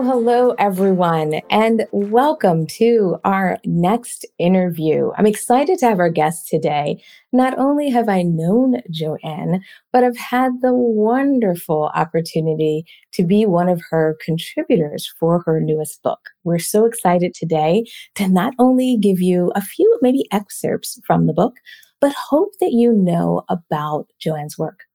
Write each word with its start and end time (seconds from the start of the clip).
Hello, 0.00 0.54
everyone, 0.60 1.40
and 1.50 1.84
welcome 1.90 2.68
to 2.68 3.16
our 3.24 3.58
next 3.64 4.24
interview. 4.38 5.10
I'm 5.18 5.26
excited 5.26 5.80
to 5.80 5.86
have 5.86 5.98
our 5.98 6.08
guest 6.08 6.46
today. 6.46 7.02
Not 7.32 7.58
only 7.58 7.90
have 7.90 8.08
I 8.08 8.22
known 8.22 8.76
Joanne, 8.92 9.60
but 9.92 10.04
I've 10.04 10.16
had 10.16 10.52
the 10.60 10.72
wonderful 10.72 11.90
opportunity 11.96 12.84
to 13.14 13.24
be 13.24 13.44
one 13.44 13.68
of 13.68 13.82
her 13.90 14.16
contributors 14.24 15.12
for 15.18 15.42
her 15.44 15.60
newest 15.60 16.00
book. 16.04 16.20
We're 16.44 16.60
so 16.60 16.84
excited 16.84 17.34
today 17.34 17.84
to 18.14 18.28
not 18.28 18.54
only 18.60 18.98
give 18.98 19.20
you 19.20 19.50
a 19.56 19.60
few, 19.60 19.98
maybe 20.00 20.26
excerpts 20.30 21.00
from 21.08 21.26
the 21.26 21.34
book, 21.34 21.54
but 22.00 22.12
hope 22.12 22.52
that 22.60 22.70
you 22.70 22.92
know 22.92 23.42
about 23.48 24.06
Joanne's 24.20 24.56
work. 24.56 24.87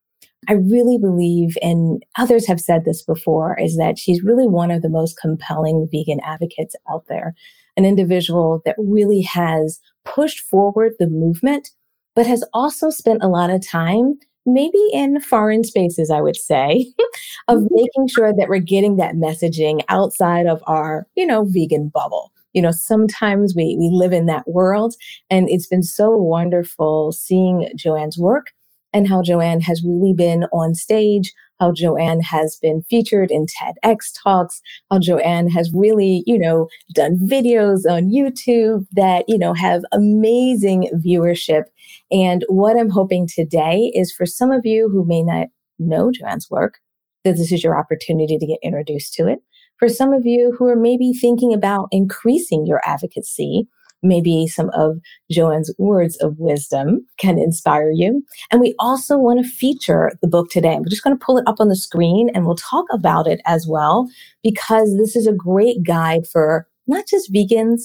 I 0.48 0.54
really 0.54 0.98
believe, 0.98 1.58
and 1.62 2.04
others 2.18 2.48
have 2.48 2.60
said 2.60 2.86
this 2.86 3.02
before, 3.02 3.60
is 3.60 3.78
that 3.78 3.98
she's 3.98 4.24
really 4.24 4.48
one 4.48 4.72
of 4.72 4.82
the 4.82 4.90
most 4.90 5.20
compelling 5.20 5.88
vegan 5.92 6.20
advocates 6.24 6.76
out 6.90 7.06
there. 7.08 7.36
An 7.76 7.86
individual 7.86 8.62
that 8.66 8.76
really 8.78 9.22
has 9.22 9.80
pushed 10.06 10.40
forward 10.42 10.94
the 11.00 11.08
movement, 11.08 11.72
but 12.16 12.28
has 12.28 12.44
also 12.54 12.90
spent 12.90 13.24
a 13.24 13.28
lot 13.28 13.50
of 13.50 13.66
time, 13.66 14.20
maybe 14.46 14.80
in 14.92 15.20
foreign 15.22 15.64
spaces, 15.64 16.12
I 16.12 16.22
would 16.22 16.36
say, 16.36 16.94
of 17.48 17.60
mm-hmm. 17.60 17.76
making 17.76 18.08
sure 18.08 18.34
that 18.34 18.50
we're 18.50 18.60
getting 18.60 18.98
that 18.98 19.16
messaging 19.16 19.84
outside 19.90 20.46
of 20.46 20.62
our, 20.68 21.08
you 21.16 21.26
know, 21.26 21.46
vegan 21.46 21.90
bubble. 21.90 22.32
You 22.54 22.62
know, 22.62 22.72
sometimes 22.72 23.56
we, 23.56 23.76
we 23.80 23.90
live 23.92 24.14
in 24.14 24.28
that 24.28 24.48
world, 24.48 24.94
and 25.32 25.50
it's 25.50 25.66
been 25.66 25.82
so 25.82 26.12
wonderful 26.12 27.12
seeing 27.12 27.72
Joanne's 27.76 28.18
work 28.18 28.52
and 28.94 29.08
how 29.08 29.22
Joanne 29.22 29.62
has 29.62 29.84
really 29.84 30.14
been 30.14 30.46
on 30.54 30.76
stage, 30.76 31.34
how 31.60 31.72
Joanne 31.72 32.22
has 32.22 32.58
been 32.62 32.84
featured 32.90 33.32
in 33.32 33.46
TEDx 33.46 34.12
talks, 34.24 34.62
how 34.92 35.00
Joanne 35.00 35.50
has 35.50 35.72
really, 35.74 36.24
you 36.26 36.38
know, 36.38 36.68
done 36.94 37.18
videos 37.18 37.90
on 37.90 38.12
YouTube 38.12 38.86
that, 38.94 39.26
you 39.28 39.38
know, 39.38 39.54
have 39.54 39.84
amazing 39.92 40.90
viewership. 40.96 41.64
And 42.12 42.44
what 42.48 42.78
I'm 42.78 42.90
hoping 42.90 43.28
today 43.28 43.92
is 43.96 44.12
for 44.12 44.26
some 44.26 44.52
of 44.52 44.66
you 44.66 44.90
who 44.90 45.06
may 45.06 45.24
not 45.24 45.48
know 45.80 46.12
Joanne's 46.12 46.50
work, 46.50 46.80
that 47.24 47.38
this 47.38 47.52
is 47.52 47.64
your 47.64 47.78
opportunity 47.78 48.38
to 48.38 48.46
get 48.46 48.60
introduced 48.62 49.14
to 49.16 49.28
it. 49.28 49.40
For 49.78 49.90
some 49.90 50.14
of 50.14 50.26
you 50.26 50.56
who 50.58 50.68
are 50.68 50.76
maybe 50.76 51.14
thinking 51.14 51.54
about 51.54 51.88
increasing 51.92 52.66
your 52.66 52.82
advocacy, 52.86 53.68
maybe 54.04 54.48
some 54.48 54.70
of 54.72 55.00
Joanne's 55.32 55.74
words 55.78 56.18
of 56.18 56.38
wisdom 56.38 57.06
can 57.18 57.38
inspire 57.38 57.92
you. 57.92 58.24
And 58.52 58.62
we 58.62 58.76
also 58.80 59.18
want 59.18 59.44
to 59.44 59.50
feature 59.50 60.12
the 60.22 60.28
book 60.28 60.50
today. 60.50 60.76
We're 60.78 60.86
just 60.86 61.04
going 61.04 61.18
to 61.18 61.26
pull 61.26 61.38
it 61.38 61.48
up 61.48 61.60
on 61.60 61.70
the 61.70 61.76
screen 61.76 62.30
and 62.34 62.46
we'll 62.46 62.56
talk 62.56 62.86
about 62.92 63.28
it 63.28 63.42
as 63.46 63.68
well, 63.68 64.10
because 64.44 64.98
this 64.98 65.16
is 65.16 65.28
a 65.28 65.34
great 65.34 65.84
guide 65.84 66.28
for 66.28 66.68
not 66.88 67.08
just 67.08 67.34
vegans, 67.34 67.84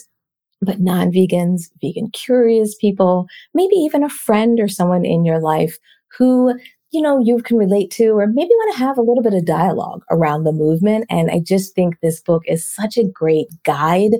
but 0.60 0.80
non 0.80 1.12
vegans, 1.12 1.70
vegan 1.80 2.10
curious 2.10 2.74
people, 2.74 3.26
maybe 3.54 3.76
even 3.76 4.02
a 4.02 4.08
friend 4.08 4.58
or 4.60 4.68
someone 4.68 5.04
in 5.04 5.24
your 5.24 5.40
life 5.40 5.78
who 6.16 6.54
you 6.90 7.02
know, 7.02 7.20
you 7.20 7.42
can 7.42 7.58
relate 7.58 7.90
to, 7.90 8.10
or 8.18 8.26
maybe 8.26 8.48
want 8.48 8.74
to 8.74 8.78
have 8.78 8.96
a 8.96 9.02
little 9.02 9.22
bit 9.22 9.34
of 9.34 9.44
dialogue 9.44 10.02
around 10.10 10.44
the 10.44 10.52
movement. 10.52 11.04
And 11.10 11.30
I 11.30 11.40
just 11.40 11.74
think 11.74 12.00
this 12.00 12.20
book 12.20 12.42
is 12.46 12.66
such 12.66 12.96
a 12.96 13.04
great 13.04 13.48
guide 13.64 14.12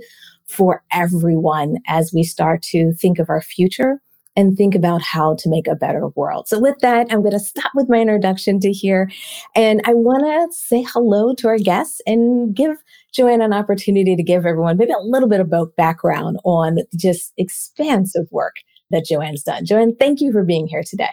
for 0.49 0.83
everyone 0.93 1.77
as 1.87 2.13
we 2.13 2.23
start 2.23 2.63
to 2.63 2.93
think 2.95 3.19
of 3.19 3.29
our 3.29 3.43
future 3.43 4.01
and 4.39 4.57
think 4.57 4.75
about 4.75 5.03
how 5.03 5.35
to 5.35 5.49
make 5.49 5.67
a 5.67 5.75
better 5.75 6.09
world. 6.15 6.47
So 6.47 6.61
with 6.61 6.79
that, 6.81 7.09
I'm 7.11 7.23
going 7.23 7.33
to 7.33 7.41
stop 7.41 7.73
with 7.75 7.89
my 7.89 7.99
introduction 7.99 8.61
to 8.61 8.73
here. 8.73 9.11
And 9.57 9.81
I 9.85 9.95
want 9.95 10.25
to 10.25 10.57
say 10.57 10.83
hello 10.83 11.35
to 11.35 11.49
our 11.49 11.59
guests 11.59 12.01
and 12.07 12.55
give 12.55 12.77
Joanne 13.13 13.43
an 13.43 13.53
opportunity 13.53 14.15
to 14.15 14.23
give 14.23 14.47
everyone 14.47 14.77
maybe 14.77 14.93
a 14.93 15.03
little 15.03 15.29
bit 15.29 15.41
of 15.41 15.77
background 15.77 16.39
on 16.45 16.79
just 16.97 17.33
expansive 17.37 18.27
work 18.31 18.57
that 18.91 19.05
Joanne's 19.05 19.43
done. 19.43 19.67
Joanne, 19.67 19.97
thank 19.97 20.21
you 20.21 20.31
for 20.31 20.45
being 20.45 20.69
here 20.69 20.85
today. 20.87 21.11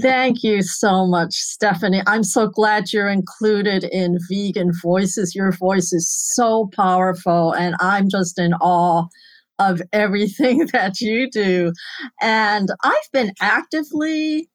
Thank 0.00 0.42
you 0.42 0.62
so 0.62 1.06
much, 1.06 1.34
Stephanie. 1.34 2.02
I'm 2.06 2.24
so 2.24 2.46
glad 2.46 2.92
you're 2.92 3.10
included 3.10 3.84
in 3.84 4.18
Vegan 4.30 4.72
Voices. 4.80 5.34
Your 5.34 5.52
voice 5.52 5.92
is 5.92 6.10
so 6.10 6.70
powerful, 6.74 7.52
and 7.52 7.74
I'm 7.78 8.08
just 8.08 8.38
in 8.38 8.54
awe 8.54 9.04
of 9.58 9.82
everything 9.92 10.66
that 10.72 11.00
you 11.00 11.28
do. 11.30 11.72
And 12.22 12.70
I've 12.82 13.10
been 13.12 13.32
actively 13.42 14.48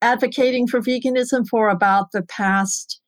advocating 0.00 0.66
for 0.66 0.80
veganism 0.80 1.46
for 1.48 1.68
about 1.68 2.12
the 2.12 2.22
past 2.22 3.00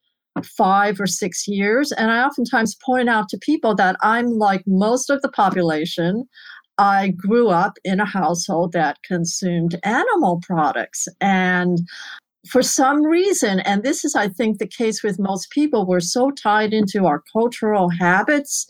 five 0.44 1.00
or 1.00 1.06
six 1.06 1.48
years. 1.48 1.92
And 1.92 2.10
I 2.10 2.22
oftentimes 2.22 2.76
point 2.84 3.08
out 3.08 3.28
to 3.30 3.38
people 3.38 3.74
that 3.76 3.96
I'm 4.02 4.26
like 4.38 4.62
most 4.66 5.10
of 5.10 5.22
the 5.22 5.30
population. 5.30 6.24
I 6.80 7.08
grew 7.08 7.48
up 7.50 7.76
in 7.84 8.00
a 8.00 8.06
household 8.06 8.72
that 8.72 9.02
consumed 9.02 9.78
animal 9.82 10.40
products. 10.42 11.06
And 11.20 11.80
for 12.48 12.62
some 12.62 13.04
reason, 13.04 13.60
and 13.60 13.82
this 13.82 14.02
is, 14.02 14.14
I 14.14 14.28
think, 14.28 14.58
the 14.58 14.66
case 14.66 15.02
with 15.02 15.18
most 15.18 15.50
people, 15.50 15.86
we're 15.86 16.00
so 16.00 16.30
tied 16.30 16.72
into 16.72 17.04
our 17.04 17.22
cultural 17.34 17.90
habits, 17.90 18.66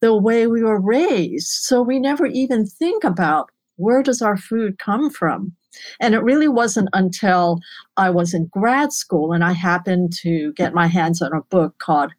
the 0.00 0.16
way 0.16 0.48
we 0.48 0.64
were 0.64 0.80
raised. 0.80 1.46
So 1.46 1.82
we 1.82 2.00
never 2.00 2.26
even 2.26 2.66
think 2.66 3.04
about 3.04 3.48
where 3.76 4.02
does 4.02 4.22
our 4.22 4.36
food 4.36 4.80
come 4.80 5.08
from? 5.08 5.52
And 6.00 6.16
it 6.16 6.24
really 6.24 6.48
wasn't 6.48 6.88
until 6.92 7.60
I 7.96 8.10
was 8.10 8.34
in 8.34 8.46
grad 8.46 8.92
school 8.92 9.32
and 9.32 9.44
I 9.44 9.52
happened 9.52 10.12
to 10.22 10.52
get 10.54 10.74
my 10.74 10.88
hands 10.88 11.22
on 11.22 11.32
a 11.32 11.42
book 11.42 11.78
called 11.78 12.10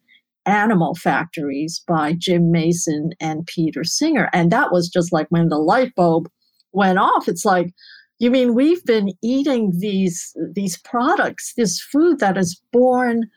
Animal 0.46 0.94
Factories 0.94 1.82
by 1.86 2.12
Jim 2.12 2.50
Mason 2.50 3.10
and 3.20 3.46
Peter 3.46 3.84
Singer. 3.84 4.30
And 4.32 4.50
that 4.50 4.72
was 4.72 4.88
just 4.88 5.12
like 5.12 5.26
when 5.30 5.48
the 5.48 5.58
light 5.58 5.94
bulb 5.94 6.28
went 6.72 6.98
off. 6.98 7.28
It's 7.28 7.44
like, 7.44 7.72
you 8.18 8.30
mean 8.30 8.54
we've 8.54 8.84
been 8.84 9.10
eating 9.22 9.72
these 9.78 10.34
these 10.54 10.78
products, 10.78 11.52
this 11.56 11.80
food 11.80 12.20
that 12.20 12.38
is 12.38 12.60
born 12.72 13.28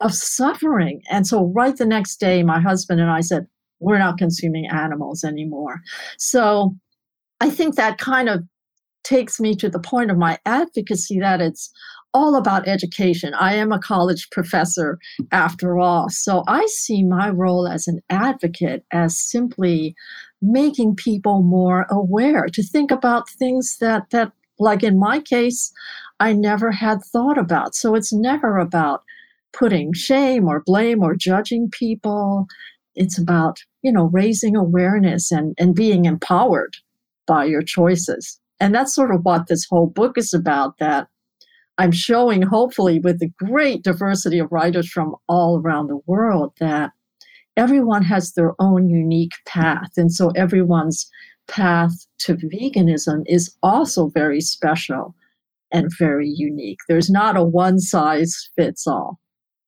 of 0.00 0.14
suffering. 0.14 1.02
And 1.10 1.26
so 1.26 1.52
right 1.54 1.76
the 1.76 1.86
next 1.86 2.16
day, 2.16 2.42
my 2.42 2.60
husband 2.60 3.00
and 3.00 3.10
I 3.10 3.20
said, 3.20 3.46
we're 3.80 3.98
not 3.98 4.18
consuming 4.18 4.66
animals 4.66 5.22
anymore. 5.24 5.80
So 6.18 6.74
I 7.40 7.50
think 7.50 7.74
that 7.74 7.98
kind 7.98 8.28
of 8.28 8.42
takes 9.04 9.40
me 9.40 9.54
to 9.56 9.68
the 9.68 9.80
point 9.80 10.10
of 10.10 10.16
my 10.16 10.38
advocacy 10.46 11.18
that 11.20 11.40
it's 11.40 11.70
all 12.14 12.36
about 12.36 12.68
education. 12.68 13.34
I 13.34 13.54
am 13.54 13.72
a 13.72 13.78
college 13.78 14.28
professor 14.30 14.98
after 15.30 15.78
all. 15.78 16.08
So 16.10 16.44
I 16.46 16.66
see 16.66 17.02
my 17.02 17.30
role 17.30 17.66
as 17.66 17.86
an 17.86 18.00
advocate 18.10 18.84
as 18.92 19.18
simply 19.18 19.94
making 20.40 20.96
people 20.96 21.42
more 21.42 21.86
aware 21.90 22.46
to 22.52 22.62
think 22.62 22.90
about 22.90 23.30
things 23.30 23.78
that 23.80 24.10
that 24.10 24.32
like 24.58 24.82
in 24.82 24.98
my 24.98 25.20
case 25.20 25.72
I 26.20 26.32
never 26.32 26.70
had 26.70 27.02
thought 27.02 27.38
about. 27.38 27.74
So 27.74 27.94
it's 27.94 28.12
never 28.12 28.58
about 28.58 29.02
putting 29.52 29.92
shame 29.92 30.48
or 30.48 30.62
blame 30.64 31.02
or 31.02 31.14
judging 31.14 31.68
people. 31.70 32.46
It's 32.94 33.18
about, 33.18 33.58
you 33.82 33.92
know, 33.92 34.04
raising 34.12 34.56
awareness 34.56 35.30
and 35.30 35.54
and 35.58 35.74
being 35.74 36.04
empowered 36.04 36.76
by 37.26 37.44
your 37.44 37.62
choices. 37.62 38.38
And 38.60 38.74
that's 38.74 38.94
sort 38.94 39.14
of 39.14 39.24
what 39.24 39.46
this 39.48 39.66
whole 39.68 39.86
book 39.88 40.18
is 40.18 40.32
about 40.32 40.78
that 40.78 41.08
I'm 41.78 41.92
showing, 41.92 42.42
hopefully, 42.42 42.98
with 42.98 43.18
the 43.18 43.30
great 43.38 43.82
diversity 43.82 44.38
of 44.38 44.52
writers 44.52 44.90
from 44.90 45.16
all 45.28 45.58
around 45.58 45.88
the 45.88 46.00
world, 46.06 46.52
that 46.60 46.90
everyone 47.56 48.02
has 48.04 48.32
their 48.32 48.52
own 48.58 48.88
unique 48.88 49.32
path. 49.46 49.90
And 49.96 50.12
so 50.12 50.30
everyone's 50.30 51.10
path 51.48 51.92
to 52.20 52.36
veganism 52.36 53.22
is 53.26 53.54
also 53.62 54.08
very 54.08 54.40
special 54.40 55.14
and 55.70 55.90
very 55.98 56.28
unique. 56.28 56.78
There's 56.88 57.10
not 57.10 57.36
a 57.36 57.42
one 57.42 57.80
size 57.80 58.50
fits 58.56 58.86
all. 58.86 59.18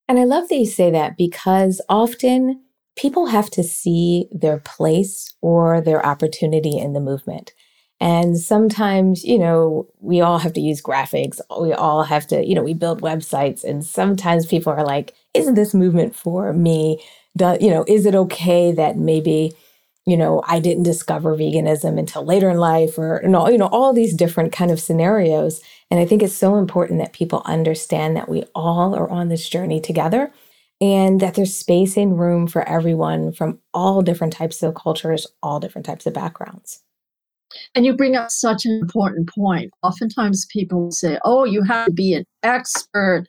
And 0.07 0.19
I 0.19 0.25
love 0.25 0.49
that 0.49 0.57
you 0.57 0.67
say 0.67 0.91
that 0.91 1.17
because 1.17 1.81
often 1.89 2.63
people 2.97 3.27
have 3.27 3.51
to 3.51 3.63
see 3.63 4.29
their 4.31 4.59
place 4.59 5.35
or 5.41 5.81
their 5.81 6.05
opportunity 6.05 6.79
in 6.79 6.93
the 6.93 7.01
movement. 7.01 7.53
And 8.01 8.39
sometimes, 8.39 9.25
you 9.25 9.39
know, 9.39 9.89
we 10.01 10.21
all 10.21 10.39
have 10.39 10.53
to 10.55 10.61
use 10.61 10.83
graphics. 10.83 11.41
We 11.61 11.73
all 11.73 12.03
have 12.03 12.27
to, 12.29 12.45
you 12.45 12.55
know, 12.55 12.63
we 12.63 12.75
build 12.75 13.03
websites. 13.03 13.65
And 13.65 13.85
sometimes 13.85 14.47
people 14.47 14.73
are 14.73 14.85
like, 14.85 15.15
isn't 15.33 15.55
this 15.55 15.75
movement 15.75 16.15
for 16.15 16.53
me? 16.53 17.03
Do, 17.37 17.57
you 17.61 17.71
know, 17.71 17.85
is 17.89 18.05
it 18.05 18.15
okay 18.15 18.73
that 18.73 18.97
maybe, 18.97 19.53
you 20.07 20.17
know, 20.17 20.43
I 20.47 20.61
didn't 20.61 20.83
discover 20.83 21.37
veganism 21.37 21.99
until 21.99 22.25
later 22.25 22.51
in 22.51 22.59
life 22.59 22.99
or, 22.99 23.21
you 23.23 23.31
know, 23.31 23.49
you 23.49 23.59
know, 23.59 23.69
all 23.69 23.93
these 23.93 24.15
different 24.15 24.53
kind 24.53 24.71
of 24.71 24.81
scenarios. 24.81 25.63
And 25.91 25.99
I 25.99 26.05
think 26.05 26.23
it's 26.23 26.35
so 26.35 26.57
important 26.57 26.99
that 27.01 27.13
people 27.13 27.43
understand 27.47 28.17
that 28.17 28.29
we 28.29 28.45
all 28.55 28.95
are 28.95 29.09
on 29.09 29.29
this 29.29 29.49
journey 29.49 29.81
together 29.81 30.33
and 30.81 31.21
that 31.21 31.35
there's 31.35 31.57
space 31.57 31.97
and 31.97 32.19
room 32.19 32.47
for 32.47 32.69
everyone 32.69 33.33
from 33.33 33.61
all 33.73 34.03
different 34.03 34.33
types 34.33 34.63
of 34.63 34.75
cultures, 34.75 35.27
all 35.43 35.61
different 35.61 35.87
types 35.87 36.07
of 36.07 36.13
backgrounds. 36.13 36.81
And 37.75 37.85
you 37.85 37.95
bring 37.95 38.17
up 38.17 38.31
such 38.31 38.65
an 38.65 38.73
important 38.73 39.29
point. 39.29 39.73
Oftentimes 39.83 40.47
people 40.47 40.91
say, 40.91 41.19
oh, 41.25 41.45
you 41.45 41.63
have 41.63 41.87
to 41.87 41.93
be 41.93 42.15
an 42.15 42.25
expert 42.43 43.27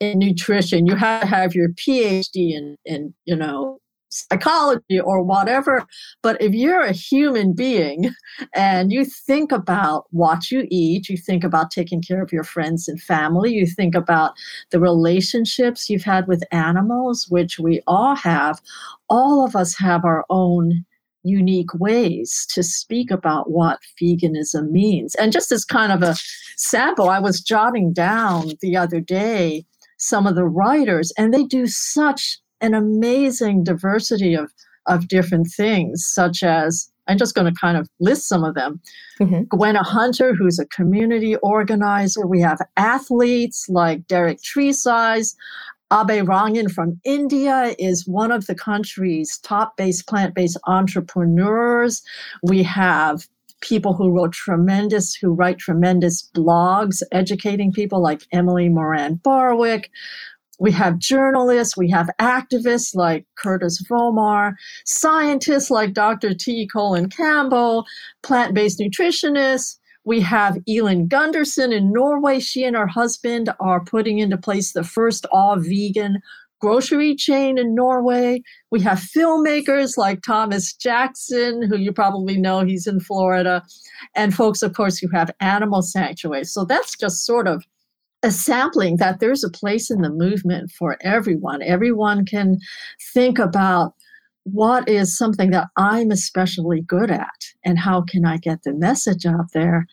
in 0.00 0.18
nutrition. 0.18 0.86
You 0.86 0.94
have 0.96 1.22
to 1.22 1.26
have 1.26 1.54
your 1.54 1.70
PhD 1.70 2.52
in, 2.52 2.76
in 2.84 3.14
you 3.24 3.36
know, 3.36 3.78
psychology 4.10 4.98
or 5.00 5.22
whatever. 5.22 5.84
But 6.22 6.40
if 6.40 6.54
you're 6.54 6.80
a 6.80 6.92
human 6.92 7.52
being 7.52 8.10
and 8.54 8.92
you 8.92 9.04
think 9.04 9.52
about 9.52 10.06
what 10.10 10.50
you 10.50 10.66
eat, 10.70 11.08
you 11.08 11.16
think 11.16 11.44
about 11.44 11.70
taking 11.70 12.02
care 12.02 12.22
of 12.22 12.32
your 12.32 12.44
friends 12.44 12.88
and 12.88 13.00
family, 13.00 13.52
you 13.52 13.66
think 13.66 13.94
about 13.94 14.32
the 14.70 14.80
relationships 14.80 15.88
you've 15.88 16.04
had 16.04 16.26
with 16.26 16.44
animals, 16.52 17.26
which 17.28 17.58
we 17.58 17.80
all 17.86 18.14
have, 18.14 18.60
all 19.08 19.44
of 19.44 19.54
us 19.54 19.76
have 19.78 20.04
our 20.04 20.24
own 20.30 20.84
unique 21.22 21.74
ways 21.74 22.46
to 22.54 22.62
speak 22.62 23.10
about 23.10 23.50
what 23.50 23.78
veganism 24.00 24.70
means. 24.70 25.14
And 25.16 25.32
just 25.32 25.52
as 25.52 25.64
kind 25.64 25.92
of 25.92 26.02
a 26.02 26.16
sample, 26.56 27.08
I 27.08 27.18
was 27.18 27.40
jotting 27.40 27.92
down 27.92 28.52
the 28.60 28.76
other 28.76 29.00
day 29.00 29.64
some 29.98 30.26
of 30.26 30.36
the 30.36 30.44
writers, 30.44 31.12
and 31.18 31.34
they 31.34 31.44
do 31.44 31.66
such 31.66 32.38
an 32.60 32.74
amazing 32.74 33.64
diversity 33.64 34.34
of, 34.34 34.52
of 34.86 35.08
different 35.08 35.48
things, 35.56 36.06
such 36.06 36.42
as 36.42 36.90
I'm 37.08 37.18
just 37.18 37.34
going 37.34 37.52
to 37.52 37.58
kind 37.58 37.76
of 37.76 37.88
list 38.00 38.28
some 38.28 38.44
of 38.44 38.54
them. 38.54 38.80
Mm-hmm. 39.20 39.44
Gwenna 39.44 39.82
Hunter, 39.82 40.34
who's 40.34 40.58
a 40.58 40.66
community 40.66 41.36
organizer. 41.36 42.26
We 42.26 42.40
have 42.42 42.60
athletes 42.76 43.66
like 43.68 44.06
Derek 44.06 44.38
Tresize. 44.42 45.34
Abhay 45.90 46.22
Rangan 46.22 46.70
from 46.70 47.00
India 47.04 47.74
is 47.78 48.06
one 48.06 48.30
of 48.30 48.46
the 48.46 48.54
country's 48.54 49.38
top 49.38 49.76
based 49.76 50.06
plant 50.06 50.34
based 50.34 50.58
entrepreneurs. 50.66 52.02
We 52.42 52.62
have 52.64 53.26
people 53.62 53.94
who 53.94 54.10
wrote 54.10 54.32
tremendous, 54.32 55.14
who 55.14 55.32
write 55.32 55.58
tremendous 55.58 56.30
blogs 56.36 57.02
educating 57.10 57.72
people 57.72 58.02
like 58.02 58.22
Emily 58.32 58.68
Moran 58.68 59.14
Barwick. 59.14 59.90
We 60.60 60.72
have 60.72 60.98
journalists, 60.98 61.76
we 61.76 61.88
have 61.90 62.10
activists 62.20 62.94
like 62.94 63.24
Curtis 63.38 63.82
Volmar, 63.88 64.54
scientists 64.84 65.70
like 65.70 65.94
Dr. 65.94 66.34
T. 66.34 66.66
Colin 66.66 67.08
Campbell, 67.08 67.86
plant 68.22 68.54
based 68.54 68.78
nutritionists, 68.78 69.77
we 70.08 70.22
have 70.22 70.56
Elin 70.66 71.06
Gundersen 71.06 71.70
in 71.70 71.92
Norway. 71.92 72.40
She 72.40 72.64
and 72.64 72.74
her 72.74 72.86
husband 72.86 73.50
are 73.60 73.84
putting 73.84 74.20
into 74.20 74.38
place 74.38 74.72
the 74.72 74.82
first 74.82 75.26
all 75.30 75.56
vegan 75.56 76.22
grocery 76.62 77.14
chain 77.14 77.58
in 77.58 77.74
Norway. 77.74 78.40
We 78.70 78.80
have 78.80 79.00
filmmakers 79.00 79.98
like 79.98 80.22
Thomas 80.22 80.72
Jackson, 80.72 81.62
who 81.62 81.76
you 81.76 81.92
probably 81.92 82.38
know, 82.38 82.64
he's 82.64 82.86
in 82.86 83.00
Florida, 83.00 83.62
and 84.14 84.34
folks, 84.34 84.62
of 84.62 84.72
course, 84.72 84.96
who 84.96 85.08
have 85.08 85.30
animal 85.40 85.82
sanctuaries. 85.82 86.54
So 86.54 86.64
that's 86.64 86.96
just 86.96 87.26
sort 87.26 87.46
of 87.46 87.62
a 88.22 88.30
sampling 88.30 88.96
that 88.96 89.20
there's 89.20 89.44
a 89.44 89.50
place 89.50 89.90
in 89.90 90.00
the 90.00 90.08
movement 90.08 90.70
for 90.70 90.96
everyone. 91.02 91.60
Everyone 91.60 92.24
can 92.24 92.60
think 93.12 93.38
about 93.38 93.92
what 94.52 94.88
is 94.88 95.16
something 95.16 95.50
that 95.50 95.68
I'm 95.76 96.10
especially 96.10 96.82
good 96.82 97.10
at 97.10 97.40
and 97.64 97.78
how 97.78 98.02
can 98.02 98.24
I 98.24 98.36
get 98.38 98.62
the 98.62 98.74
message 98.74 99.26
out 99.26 99.52
there? 99.52 99.86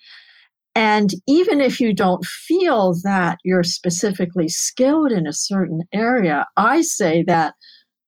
And 0.76 1.12
even 1.26 1.62
if 1.62 1.80
you 1.80 1.94
don't 1.94 2.26
feel 2.26 2.96
that 3.04 3.38
you're 3.46 3.64
specifically 3.64 4.50
skilled 4.50 5.12
in 5.12 5.26
a 5.26 5.34
certain 5.34 5.84
area, 5.94 6.46
I 6.58 6.82
say 6.82 7.24
that 7.28 7.54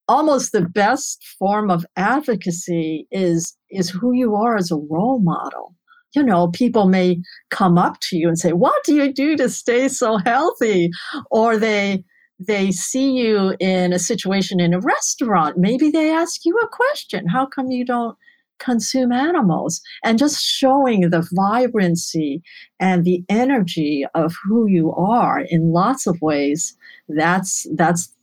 almost 0.09 0.51
the 0.51 0.61
best 0.61 1.25
form 1.39 1.69
of 1.69 1.85
advocacy 1.95 3.07
is 3.11 3.55
is 3.69 3.89
who 3.89 4.13
you 4.13 4.35
are 4.35 4.57
as 4.57 4.71
a 4.71 4.77
role 4.89 5.19
model. 5.19 5.75
You 6.15 6.23
know, 6.23 6.49
people 6.49 6.87
may 6.87 7.21
come 7.51 7.77
up 7.77 7.99
to 8.03 8.17
you 8.17 8.27
and 8.27 8.37
say, 8.37 8.53
"What 8.53 8.83
do 8.85 8.95
you 8.95 9.13
do 9.13 9.37
to 9.37 9.49
stay 9.49 9.87
so 9.87 10.17
healthy?" 10.17 10.89
Or 11.31 11.57
they 11.57 12.03
they 12.39 12.71
see 12.71 13.11
you 13.11 13.55
in 13.59 13.93
a 13.93 13.99
situation 13.99 14.59
in 14.59 14.73
a 14.73 14.79
restaurant, 14.79 15.57
maybe 15.57 15.89
they 15.89 16.11
ask 16.11 16.45
you 16.45 16.57
a 16.57 16.67
question 16.67 17.27
How 17.27 17.45
come 17.45 17.71
you 17.71 17.85
don't 17.85 18.17
consume 18.59 19.11
animals? 19.11 19.81
And 20.03 20.19
just 20.19 20.43
showing 20.43 21.09
the 21.09 21.27
vibrancy 21.33 22.41
and 22.79 23.03
the 23.03 23.23
energy 23.29 24.05
of 24.13 24.35
who 24.43 24.67
you 24.67 24.93
are 24.93 25.39
in 25.39 25.71
lots 25.71 26.07
of 26.07 26.21
ways, 26.21 26.75
that's, 27.09 27.65
that's 27.75 28.13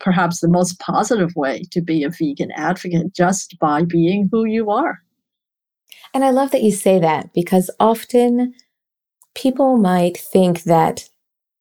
perhaps 0.00 0.40
the 0.40 0.48
most 0.48 0.78
positive 0.78 1.34
way 1.36 1.62
to 1.70 1.80
be 1.80 2.04
a 2.04 2.10
vegan 2.10 2.50
advocate, 2.52 3.14
just 3.14 3.58
by 3.58 3.84
being 3.84 4.28
who 4.30 4.44
you 4.46 4.70
are. 4.70 5.00
And 6.14 6.24
I 6.24 6.30
love 6.30 6.50
that 6.52 6.62
you 6.62 6.72
say 6.72 6.98
that 6.98 7.32
because 7.34 7.70
often 7.78 8.54
people 9.34 9.76
might 9.76 10.16
think 10.16 10.64
that 10.64 11.08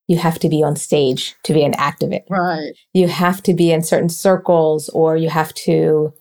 you 0.10 0.18
have 0.18 0.40
to 0.40 0.50
be 0.50 0.64
on 0.64 0.76
stage 0.76 1.36
to 1.44 1.54
be 1.54 1.64
an 1.64 1.74
activist. 1.74 2.24
Right. 2.30 2.74
You 2.94 3.08
have 3.08 3.44
to 3.44 3.54
be 3.54 3.72
in 3.72 3.84
certain 3.84 4.10
circles 4.10 4.90
or 4.90 5.16
you 5.16 5.30
have 5.30 5.54
to 5.66 6.12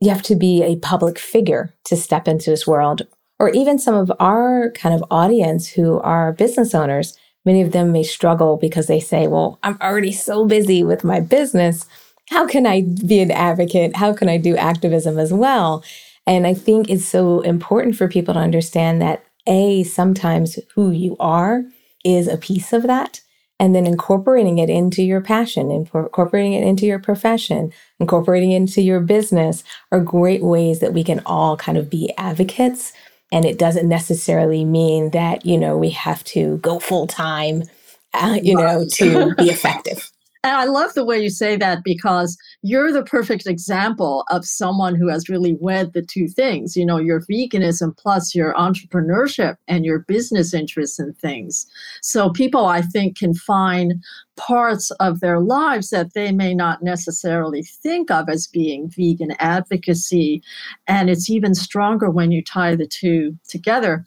you 0.00 0.10
have 0.10 0.22
to 0.22 0.34
be 0.34 0.62
a 0.62 0.76
public 0.76 1.18
figure 1.18 1.72
to 1.84 1.96
step 1.96 2.26
into 2.26 2.50
this 2.50 2.66
world. 2.66 3.02
Or 3.38 3.50
even 3.50 3.78
some 3.78 3.94
of 3.94 4.10
our 4.18 4.72
kind 4.72 4.94
of 4.94 5.04
audience 5.10 5.68
who 5.68 6.00
are 6.00 6.32
business 6.32 6.74
owners, 6.74 7.16
many 7.44 7.60
of 7.60 7.72
them 7.72 7.92
may 7.92 8.02
struggle 8.02 8.56
because 8.56 8.86
they 8.86 9.00
say, 9.00 9.26
Well, 9.28 9.58
I'm 9.62 9.78
already 9.80 10.12
so 10.12 10.46
busy 10.46 10.82
with 10.82 11.04
my 11.04 11.20
business. 11.20 11.86
How 12.30 12.46
can 12.46 12.66
I 12.66 12.80
be 13.06 13.20
an 13.20 13.30
advocate? 13.30 13.96
How 13.96 14.14
can 14.14 14.30
I 14.30 14.38
do 14.38 14.56
activism 14.56 15.18
as 15.18 15.32
well? 15.32 15.84
And 16.26 16.46
I 16.46 16.54
think 16.54 16.88
it's 16.88 17.04
so 17.04 17.42
important 17.42 17.96
for 17.96 18.08
people 18.08 18.32
to 18.32 18.40
understand 18.40 19.02
that 19.02 19.22
A, 19.46 19.82
sometimes 19.82 20.58
who 20.74 20.90
you 20.90 21.16
are 21.20 21.64
is 22.04 22.26
a 22.26 22.38
piece 22.38 22.72
of 22.72 22.84
that 22.84 23.20
and 23.60 23.74
then 23.74 23.86
incorporating 23.86 24.58
it 24.58 24.68
into 24.68 25.02
your 25.02 25.20
passion, 25.20 25.70
incorporating 25.70 26.54
it 26.54 26.64
into 26.64 26.86
your 26.86 26.98
profession, 26.98 27.72
incorporating 28.00 28.52
it 28.52 28.56
into 28.56 28.82
your 28.82 29.00
business 29.00 29.64
are 29.92 30.00
great 30.00 30.42
ways 30.42 30.80
that 30.80 30.92
we 30.92 31.04
can 31.04 31.20
all 31.24 31.56
kind 31.56 31.78
of 31.78 31.88
be 31.88 32.12
advocates. 32.18 32.92
And 33.32 33.44
it 33.44 33.58
doesn't 33.58 33.88
necessarily 33.88 34.64
mean 34.64 35.10
that, 35.10 35.46
you 35.46 35.58
know, 35.58 35.78
we 35.78 35.90
have 35.90 36.24
to 36.24 36.58
go 36.58 36.78
full 36.78 37.06
time, 37.06 37.64
uh, 38.12 38.38
you 38.42 38.56
know, 38.56 38.86
to 38.94 39.34
be 39.36 39.44
effective. 39.50 40.10
And 40.44 40.52
I 40.58 40.64
love 40.66 40.92
the 40.92 41.06
way 41.06 41.18
you 41.22 41.30
say 41.30 41.56
that 41.56 41.82
because 41.82 42.36
you're 42.60 42.92
the 42.92 43.02
perfect 43.02 43.46
example 43.46 44.26
of 44.30 44.44
someone 44.44 44.94
who 44.94 45.08
has 45.08 45.30
really 45.30 45.56
wed 45.58 45.94
the 45.94 46.02
two 46.02 46.28
things, 46.28 46.76
you 46.76 46.84
know, 46.84 46.98
your 46.98 47.22
veganism 47.22 47.96
plus 47.96 48.34
your 48.34 48.52
entrepreneurship 48.52 49.56
and 49.68 49.86
your 49.86 50.00
business 50.00 50.52
interests 50.52 50.98
and 50.98 51.16
things. 51.16 51.66
So 52.02 52.28
people, 52.28 52.66
I 52.66 52.82
think, 52.82 53.16
can 53.16 53.32
find 53.32 53.94
parts 54.36 54.90
of 55.00 55.20
their 55.20 55.40
lives 55.40 55.88
that 55.88 56.12
they 56.12 56.30
may 56.30 56.54
not 56.54 56.82
necessarily 56.82 57.62
think 57.62 58.10
of 58.10 58.28
as 58.28 58.46
being 58.46 58.90
vegan 58.90 59.32
advocacy. 59.38 60.42
And 60.86 61.08
it's 61.08 61.30
even 61.30 61.54
stronger 61.54 62.10
when 62.10 62.32
you 62.32 62.44
tie 62.44 62.76
the 62.76 62.86
two 62.86 63.38
together. 63.48 64.04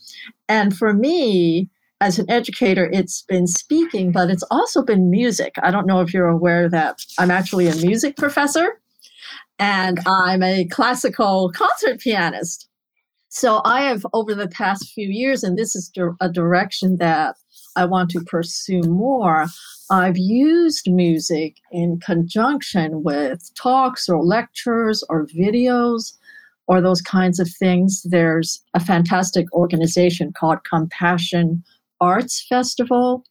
And 0.48 0.78
for 0.78 0.94
me, 0.94 1.68
as 2.00 2.20
an 2.20 2.30
educator, 2.30 2.90
it's 2.94 3.24
been 3.24 3.48
speaking, 3.48 4.12
but 4.12 4.30
it's 4.30 4.44
also 4.52 4.84
been 4.84 5.10
music. 5.10 5.56
I 5.64 5.72
don't 5.72 5.88
know 5.88 6.02
if 6.02 6.14
you're 6.14 6.28
aware 6.28 6.70
that 6.70 7.00
I'm 7.18 7.32
actually 7.32 7.68
a 7.68 7.76
music 7.76 8.18
professor 8.18 8.80
and 9.58 10.00
I'm 10.06 10.44
a 10.44 10.66
classical 10.66 11.52
concert 11.54 12.00
pianist. 12.00 12.68
So 13.30 13.62
I 13.66 13.82
have, 13.82 14.06
over 14.14 14.36
the 14.36 14.48
past 14.48 14.92
few 14.94 15.10
years, 15.10 15.44
and 15.44 15.58
this 15.58 15.76
is 15.76 15.92
a 16.22 16.30
direction 16.30 16.98
that 16.98 17.36
I 17.76 17.86
want 17.86 18.10
to 18.12 18.22
pursue 18.22 18.82
more, 18.82 19.48
I've 19.90 20.18
used 20.18 20.92
music 20.92 21.58
in 21.72 22.00
conjunction 22.00 23.04
with 23.04 23.50
talks 23.56 24.08
or 24.08 24.24
lectures 24.24 25.04
or 25.10 25.28
videos 25.28 26.14
or 26.68 26.82
those 26.82 27.02
kinds 27.02 27.40
of 27.40 27.50
things. 27.50 28.04
There's 28.04 28.62
a 28.74 28.80
fantastic 28.80 29.52
organization 29.54 30.34
called 30.34 30.64
Compassion 30.64 31.64
Arts 32.00 32.46
Festival 32.48 33.24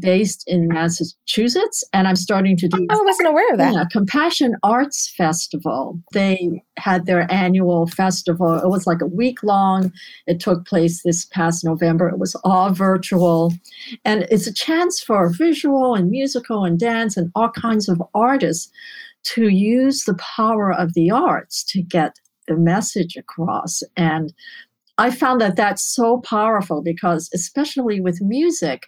based 0.00 0.44
in 0.46 0.68
Massachusetts, 0.68 1.82
and 1.94 2.06
I'm 2.06 2.16
starting 2.16 2.58
to 2.58 2.68
do. 2.68 2.86
Oh, 2.90 3.00
I 3.00 3.04
wasn't 3.04 3.28
aware 3.28 3.50
of 3.52 3.58
that. 3.58 3.72
Yeah, 3.72 3.84
Compassion 3.90 4.54
Arts 4.62 5.12
Festival. 5.16 5.98
They 6.12 6.62
had 6.76 7.06
their 7.06 7.30
annual 7.32 7.86
festival. 7.86 8.58
It 8.58 8.68
was 8.68 8.86
like 8.86 9.00
a 9.00 9.06
week 9.06 9.42
long. 9.42 9.90
It 10.26 10.40
took 10.40 10.66
place 10.66 11.02
this 11.02 11.24
past 11.24 11.64
November. 11.64 12.08
It 12.08 12.18
was 12.18 12.34
all 12.44 12.70
virtual, 12.70 13.54
and 14.04 14.26
it's 14.30 14.46
a 14.46 14.52
chance 14.52 15.00
for 15.00 15.30
visual 15.30 15.94
and 15.94 16.10
musical 16.10 16.64
and 16.64 16.78
dance 16.78 17.16
and 17.16 17.32
all 17.34 17.50
kinds 17.50 17.88
of 17.88 18.02
artists 18.14 18.70
to 19.24 19.48
use 19.48 20.04
the 20.04 20.14
power 20.14 20.70
of 20.70 20.92
the 20.94 21.10
arts 21.10 21.64
to 21.64 21.82
get 21.82 22.18
the 22.46 22.56
message 22.56 23.16
across. 23.16 23.82
And 23.96 24.32
I 24.98 25.10
found 25.10 25.40
that 25.40 25.56
that's 25.56 25.82
so 25.82 26.20
powerful 26.20 26.82
because, 26.82 27.30
especially 27.32 28.00
with 28.00 28.20
music 28.20 28.82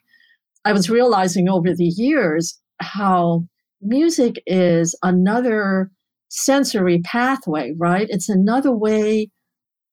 I 0.64 0.72
was 0.72 0.90
realizing 0.90 1.48
over 1.48 1.74
the 1.74 1.86
years 1.86 2.58
how 2.80 3.44
music 3.80 4.42
is 4.46 4.96
another 5.02 5.90
sensory 6.28 7.00
pathway, 7.00 7.72
right? 7.78 8.06
It's 8.10 8.28
another 8.28 8.72
way 8.72 9.30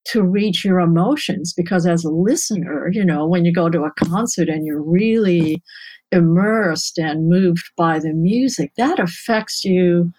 to 0.07 0.23
reach 0.23 0.63
your 0.63 0.79
emotions 0.79 1.53
because 1.55 1.85
as 1.85 2.03
a 2.03 2.09
listener, 2.09 2.89
you 2.91 3.03
know, 3.03 3.25
when 3.27 3.45
you 3.45 3.53
go 3.53 3.69
to 3.69 3.83
a 3.83 3.91
concert 4.05 4.49
and 4.49 4.65
you're 4.65 4.81
really 4.81 5.61
immersed 6.11 6.97
and 6.97 7.29
moved 7.29 7.65
by 7.77 7.99
the 7.99 8.13
music, 8.13 8.71
that 8.77 8.99
affects 8.99 9.63
you 9.65 10.11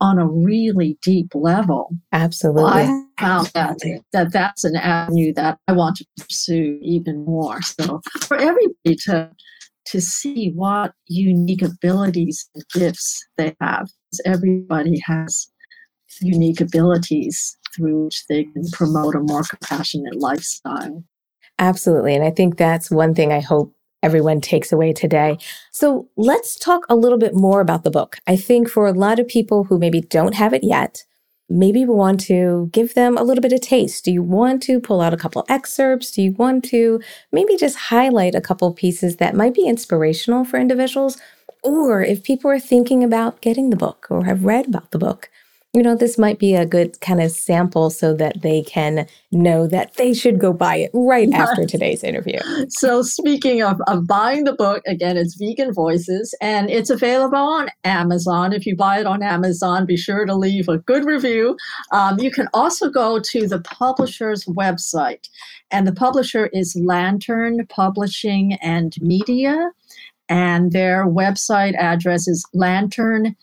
on 0.00 0.18
a 0.18 0.26
really 0.26 0.98
deep 1.02 1.32
level. 1.34 1.90
Absolutely. 2.12 2.64
I 2.64 3.02
found 3.18 3.46
that, 3.54 3.78
that 4.12 4.32
that's 4.32 4.64
an 4.64 4.76
avenue 4.76 5.32
that 5.34 5.58
I 5.68 5.72
want 5.72 5.96
to 5.96 6.06
pursue 6.18 6.78
even 6.82 7.24
more. 7.24 7.62
So 7.62 8.00
for 8.20 8.36
everybody 8.36 8.96
to 9.06 9.30
to 9.86 10.00
see 10.00 10.50
what 10.54 10.92
unique 11.06 11.62
abilities 11.62 12.48
and 12.54 12.64
gifts 12.74 13.24
they 13.36 13.54
have. 13.60 13.88
Everybody 14.24 15.00
has 15.04 15.48
unique 16.20 16.60
abilities 16.60 17.56
through 17.74 18.06
which 18.06 18.24
they 18.28 18.44
can 18.44 18.64
promote 18.72 19.14
a 19.14 19.20
more 19.20 19.42
compassionate 19.42 20.16
lifestyle. 20.16 21.04
Absolutely. 21.58 22.14
And 22.14 22.24
I 22.24 22.30
think 22.30 22.56
that's 22.56 22.90
one 22.90 23.14
thing 23.14 23.32
I 23.32 23.40
hope 23.40 23.75
everyone 24.06 24.40
takes 24.40 24.70
away 24.72 24.92
today. 24.92 25.36
So 25.72 26.08
let's 26.16 26.56
talk 26.56 26.86
a 26.88 26.94
little 26.94 27.18
bit 27.18 27.34
more 27.34 27.60
about 27.60 27.82
the 27.82 27.90
book. 27.90 28.18
I 28.28 28.36
think 28.36 28.70
for 28.70 28.86
a 28.86 28.92
lot 28.92 29.18
of 29.18 29.26
people 29.26 29.64
who 29.64 29.78
maybe 29.78 30.00
don't 30.00 30.36
have 30.36 30.54
it 30.54 30.62
yet, 30.62 31.04
maybe 31.48 31.84
we 31.84 31.92
want 31.92 32.20
to 32.20 32.70
give 32.72 32.94
them 32.94 33.18
a 33.18 33.24
little 33.24 33.42
bit 33.42 33.52
of 33.52 33.60
taste. 33.60 34.04
Do 34.04 34.12
you 34.12 34.22
want 34.22 34.62
to 34.62 34.78
pull 34.78 35.00
out 35.00 35.12
a 35.12 35.16
couple 35.16 35.44
excerpts? 35.48 36.12
Do 36.12 36.22
you 36.22 36.32
want 36.34 36.64
to 36.66 37.00
maybe 37.32 37.56
just 37.56 37.76
highlight 37.76 38.36
a 38.36 38.40
couple 38.40 38.72
pieces 38.72 39.16
that 39.16 39.34
might 39.34 39.54
be 39.54 39.66
inspirational 39.66 40.44
for 40.44 40.58
individuals? 40.58 41.18
Or 41.64 42.00
if 42.00 42.22
people 42.22 42.48
are 42.48 42.60
thinking 42.60 43.02
about 43.02 43.40
getting 43.40 43.70
the 43.70 43.76
book 43.76 44.06
or 44.08 44.24
have 44.24 44.44
read 44.44 44.68
about 44.68 44.92
the 44.92 44.98
book, 44.98 45.30
you 45.76 45.82
know, 45.82 45.94
this 45.94 46.16
might 46.16 46.38
be 46.38 46.54
a 46.54 46.64
good 46.64 46.98
kind 47.02 47.20
of 47.20 47.30
sample 47.30 47.90
so 47.90 48.14
that 48.14 48.40
they 48.40 48.62
can 48.62 49.06
know 49.30 49.66
that 49.66 49.92
they 49.96 50.14
should 50.14 50.38
go 50.38 50.54
buy 50.54 50.76
it 50.76 50.90
right 50.94 51.30
after 51.34 51.66
today's 51.66 52.02
interview. 52.02 52.38
So, 52.70 53.02
speaking 53.02 53.62
of, 53.62 53.78
of 53.86 54.06
buying 54.06 54.44
the 54.44 54.54
book, 54.54 54.82
again, 54.86 55.18
it's 55.18 55.34
Vegan 55.34 55.74
Voices 55.74 56.34
and 56.40 56.70
it's 56.70 56.88
available 56.88 57.36
on 57.36 57.68
Amazon. 57.84 58.54
If 58.54 58.64
you 58.64 58.74
buy 58.74 59.00
it 59.00 59.06
on 59.06 59.22
Amazon, 59.22 59.84
be 59.84 59.98
sure 59.98 60.24
to 60.24 60.34
leave 60.34 60.66
a 60.70 60.78
good 60.78 61.04
review. 61.04 61.58
Um, 61.92 62.18
you 62.18 62.30
can 62.30 62.48
also 62.54 62.88
go 62.88 63.20
to 63.20 63.46
the 63.46 63.60
publisher's 63.60 64.46
website, 64.46 65.28
and 65.70 65.86
the 65.86 65.92
publisher 65.92 66.46
is 66.54 66.74
Lantern 66.74 67.66
Publishing 67.66 68.54
and 68.62 68.94
Media, 69.02 69.72
and 70.30 70.72
their 70.72 71.06
website 71.06 71.76
address 71.76 72.26
is 72.26 72.48
lanternpm 72.54 73.34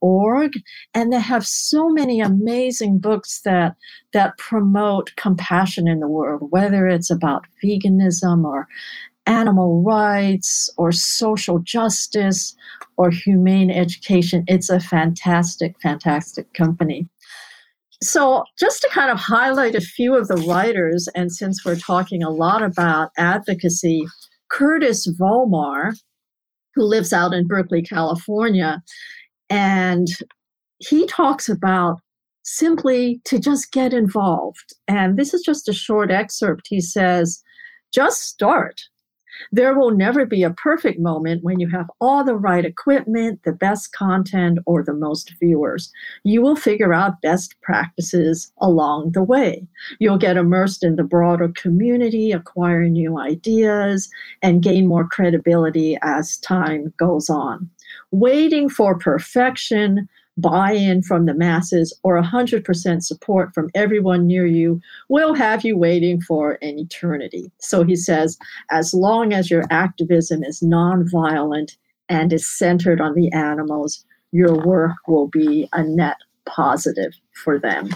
org. 0.00 0.52
And 0.94 1.12
they 1.12 1.20
have 1.20 1.46
so 1.46 1.88
many 1.88 2.20
amazing 2.20 2.98
books 2.98 3.40
that 3.44 3.76
that 4.12 4.38
promote 4.38 5.14
compassion 5.16 5.88
in 5.88 6.00
the 6.00 6.08
world 6.08 6.48
whether 6.50 6.86
it's 6.86 7.10
about 7.10 7.46
veganism 7.62 8.44
or 8.44 8.68
animal 9.26 9.82
rights 9.82 10.70
or 10.76 10.92
social 10.92 11.58
justice 11.58 12.54
or 12.96 13.10
humane 13.10 13.70
education. 13.70 14.44
It's 14.46 14.70
a 14.70 14.80
fantastic 14.80 15.76
fantastic 15.80 16.52
company. 16.54 17.08
So 18.02 18.44
just 18.58 18.82
to 18.82 18.90
kind 18.92 19.10
of 19.10 19.18
highlight 19.18 19.74
a 19.74 19.80
few 19.80 20.14
of 20.14 20.28
the 20.28 20.36
writers 20.36 21.08
and 21.14 21.32
since 21.32 21.64
we're 21.64 21.76
talking 21.76 22.22
a 22.22 22.30
lot 22.30 22.62
about 22.62 23.10
advocacy 23.16 24.06
curtis 24.48 25.08
volmar 25.18 25.92
who 26.74 26.84
lives 26.84 27.12
out 27.12 27.32
in 27.32 27.46
berkeley 27.46 27.82
california 27.82 28.82
and 29.50 30.08
he 30.78 31.06
talks 31.06 31.48
about 31.48 32.00
simply 32.42 33.20
to 33.24 33.38
just 33.38 33.72
get 33.72 33.92
involved. 33.92 34.74
And 34.86 35.18
this 35.18 35.34
is 35.34 35.42
just 35.42 35.68
a 35.68 35.72
short 35.72 36.10
excerpt. 36.10 36.66
He 36.68 36.80
says, 36.80 37.42
just 37.92 38.22
start. 38.22 38.82
There 39.52 39.78
will 39.78 39.90
never 39.90 40.24
be 40.24 40.42
a 40.42 40.54
perfect 40.54 40.98
moment 40.98 41.44
when 41.44 41.60
you 41.60 41.68
have 41.68 41.90
all 42.00 42.24
the 42.24 42.36
right 42.36 42.64
equipment, 42.64 43.42
the 43.44 43.52
best 43.52 43.92
content, 43.92 44.60
or 44.64 44.82
the 44.82 44.94
most 44.94 45.34
viewers. 45.38 45.92
You 46.24 46.40
will 46.40 46.56
figure 46.56 46.94
out 46.94 47.20
best 47.20 47.54
practices 47.60 48.50
along 48.62 49.12
the 49.12 49.22
way. 49.22 49.66
You'll 49.98 50.16
get 50.16 50.38
immersed 50.38 50.82
in 50.82 50.96
the 50.96 51.04
broader 51.04 51.48
community, 51.48 52.32
acquire 52.32 52.88
new 52.88 53.18
ideas, 53.18 54.08
and 54.40 54.62
gain 54.62 54.86
more 54.86 55.06
credibility 55.06 55.98
as 56.02 56.38
time 56.38 56.94
goes 56.96 57.28
on 57.28 57.68
waiting 58.18 58.68
for 58.68 58.98
perfection, 58.98 60.08
buy 60.38 60.72
in 60.72 61.02
from 61.02 61.26
the 61.26 61.34
masses, 61.34 61.98
or 62.02 62.20
100% 62.20 63.02
support 63.02 63.54
from 63.54 63.68
everyone 63.74 64.26
near 64.26 64.46
you 64.46 64.80
will 65.08 65.34
have 65.34 65.64
you 65.64 65.76
waiting 65.76 66.20
for 66.20 66.58
an 66.62 66.78
eternity. 66.78 67.50
So 67.58 67.84
he 67.84 67.96
says, 67.96 68.38
as 68.70 68.94
long 68.94 69.32
as 69.32 69.50
your 69.50 69.64
activism 69.70 70.42
is 70.42 70.60
nonviolent 70.60 71.76
and 72.08 72.32
is 72.32 72.48
centered 72.48 73.00
on 73.00 73.14
the 73.14 73.30
animals, 73.32 74.04
your 74.32 74.64
work 74.64 74.96
will 75.06 75.28
be 75.28 75.68
a 75.72 75.82
net 75.82 76.16
positive 76.46 77.12
for 77.44 77.58
them. 77.58 77.90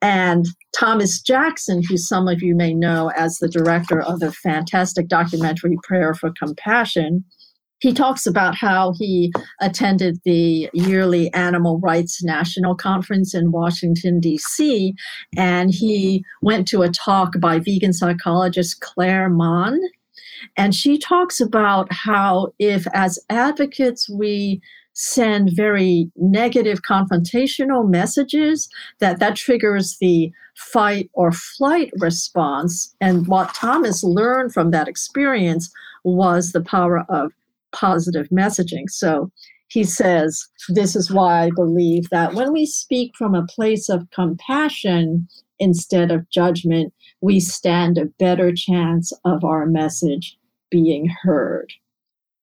And 0.00 0.46
Thomas 0.76 1.20
Jackson, 1.20 1.82
who 1.88 1.96
some 1.96 2.26
of 2.26 2.42
you 2.42 2.56
may 2.56 2.74
know 2.74 3.12
as 3.16 3.38
the 3.38 3.48
director 3.48 4.00
of 4.02 4.20
the 4.20 4.32
fantastic 4.32 5.06
documentary 5.06 5.76
Prayer 5.84 6.12
for 6.14 6.32
Compassion, 6.36 7.24
he 7.82 7.92
talks 7.92 8.28
about 8.28 8.54
how 8.54 8.92
he 8.92 9.32
attended 9.60 10.20
the 10.24 10.70
yearly 10.72 11.32
Animal 11.34 11.80
Rights 11.80 12.22
National 12.22 12.76
Conference 12.76 13.34
in 13.34 13.50
Washington, 13.50 14.20
D.C., 14.20 14.94
and 15.36 15.74
he 15.74 16.24
went 16.42 16.68
to 16.68 16.82
a 16.82 16.90
talk 16.90 17.40
by 17.40 17.58
vegan 17.58 17.92
psychologist 17.92 18.80
Claire 18.80 19.28
Mann. 19.28 19.80
And 20.56 20.76
she 20.76 20.96
talks 20.96 21.40
about 21.40 21.92
how, 21.92 22.52
if 22.60 22.86
as 22.94 23.18
advocates 23.28 24.08
we 24.08 24.62
send 24.92 25.50
very 25.52 26.08
negative 26.14 26.82
confrontational 26.82 27.88
messages 27.88 28.68
that 29.00 29.18
that 29.18 29.34
triggers 29.34 29.96
the 30.00 30.30
fight 30.54 31.10
or 31.14 31.32
flight 31.32 31.90
response 31.98 32.94
and 33.00 33.26
what 33.26 33.54
thomas 33.54 34.04
learned 34.04 34.52
from 34.52 34.70
that 34.70 34.88
experience 34.88 35.72
was 36.04 36.52
the 36.52 36.60
power 36.60 37.06
of 37.08 37.32
positive 37.72 38.28
messaging. 38.28 38.88
So 38.88 39.30
he 39.68 39.84
says, 39.84 40.46
This 40.68 40.94
is 40.94 41.10
why 41.10 41.44
I 41.44 41.50
believe 41.54 42.10
that 42.10 42.34
when 42.34 42.52
we 42.52 42.66
speak 42.66 43.12
from 43.16 43.34
a 43.34 43.46
place 43.46 43.88
of 43.88 44.10
compassion 44.10 45.28
instead 45.58 46.10
of 46.10 46.28
judgment, 46.30 46.92
we 47.20 47.40
stand 47.40 47.96
a 47.96 48.06
better 48.18 48.52
chance 48.54 49.12
of 49.24 49.44
our 49.44 49.66
message 49.66 50.36
being 50.70 51.08
heard. 51.22 51.72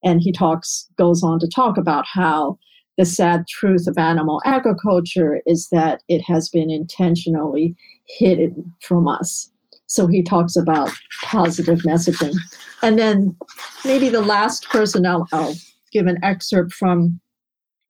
And 0.03 0.21
he 0.21 0.31
talks, 0.31 0.87
goes 0.97 1.23
on 1.23 1.39
to 1.39 1.47
talk 1.47 1.77
about 1.77 2.05
how 2.07 2.57
the 2.97 3.05
sad 3.05 3.47
truth 3.47 3.87
of 3.87 3.97
animal 3.97 4.41
agriculture 4.45 5.41
is 5.45 5.69
that 5.71 6.01
it 6.07 6.21
has 6.21 6.49
been 6.49 6.69
intentionally 6.69 7.75
hidden 8.05 8.73
from 8.81 9.07
us. 9.07 9.51
So 9.89 10.07
he 10.07 10.23
talks 10.23 10.55
about 10.55 10.91
positive 11.23 11.79
messaging. 11.79 12.35
And 12.81 12.97
then 12.97 13.35
maybe 13.83 14.09
the 14.09 14.21
last 14.21 14.69
person 14.69 15.05
I'll, 15.05 15.27
I'll 15.33 15.55
give 15.91 16.05
an 16.07 16.23
excerpt 16.23 16.71
from 16.73 17.19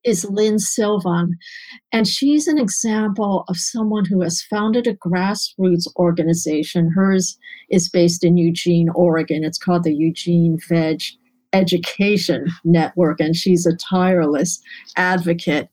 is 0.06 0.24
Lynn 0.30 0.60
Sylvan. 0.60 1.38
And 1.92 2.08
she's 2.08 2.48
an 2.48 2.58
example 2.58 3.44
of 3.50 3.58
someone 3.58 4.06
who 4.06 4.22
has 4.22 4.42
founded 4.42 4.88
a 4.88 4.96
grassroots 4.96 5.88
organization. 5.98 6.90
Hers 6.96 7.38
is 7.70 7.90
based 7.90 8.24
in 8.24 8.38
Eugene, 8.38 8.90
Oregon. 8.96 9.44
It's 9.44 9.58
called 9.58 9.84
the 9.84 9.94
Eugene 9.94 10.58
Veg 10.70 11.02
Education 11.52 12.48
Network. 12.64 13.20
And 13.20 13.36
she's 13.36 13.66
a 13.66 13.76
tireless 13.76 14.62
advocate. 14.96 15.68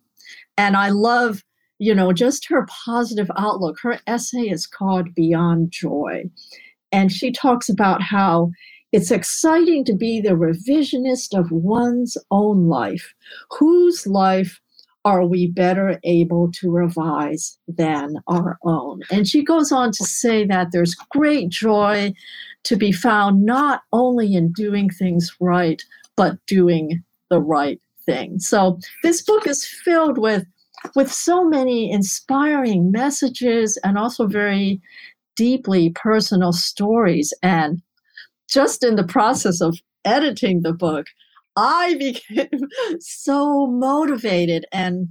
And 0.59 0.77
I 0.77 0.89
love 0.89 1.45
you 1.79 1.95
know, 1.95 2.13
just 2.13 2.49
her 2.49 2.67
positive 2.85 3.31
outlook. 3.37 3.79
Her 3.83 3.99
essay 4.07 4.49
is 4.49 4.67
called 4.67 5.15
Beyond 5.15 5.71
Joy. 5.71 6.25
And 6.93 7.13
she 7.13 7.33
talks 7.33 7.69
about 7.69 8.01
how 8.03 8.51
It's 8.93 9.11
exciting 9.11 9.85
to 9.87 9.95
be 9.95 10.21
the 10.21 10.31
revisionist 10.31 11.39
of 11.39 11.51
one's 11.51 12.17
own 12.31 12.67
life. 12.69 13.13
Whose 13.59 14.07
life 14.07 14.61
are 15.05 15.27
we 15.27 15.49
better 15.49 16.01
able 16.05 16.51
to 16.53 16.71
revise 16.71 17.59
than 17.69 18.15
our 18.27 18.59
own? 18.65 19.03
And 19.11 19.29
she 19.29 19.45
goes 19.45 19.71
on 19.71 19.93
to 19.93 20.05
say 20.05 20.47
that 20.47 20.69
there's 20.73 20.95
great 21.11 21.49
joy 21.49 22.15
to 22.65 22.77
be 22.77 22.91
found 22.93 23.45
not 23.45 23.83
only 23.93 24.35
in 24.35 24.53
doing 24.53 24.89
things 24.89 25.31
right, 25.41 25.83
but 26.17 26.39
doing 26.47 27.03
the 27.29 27.41
right 27.41 27.81
thing. 28.05 28.39
So 28.39 28.79
this 29.03 29.21
book 29.21 29.47
is 29.47 29.67
filled 29.67 30.17
with 30.17 30.47
with 30.95 31.13
so 31.13 31.45
many 31.45 31.91
inspiring 31.91 32.91
messages 32.91 33.79
and 33.85 33.99
also 33.99 34.27
very 34.27 34.81
deeply 35.37 35.91
personal 35.91 36.53
stories. 36.53 37.33
And 37.43 37.83
just 38.49 38.85
in 38.85 38.97
the 38.97 39.05
process 39.05 39.61
of 39.61 39.79
editing 40.05 40.63
the 40.63 40.73
book 40.73 41.07
I 41.57 41.97
became 41.99 42.69
so 43.01 43.67
motivated 43.67 44.67
and 44.73 45.09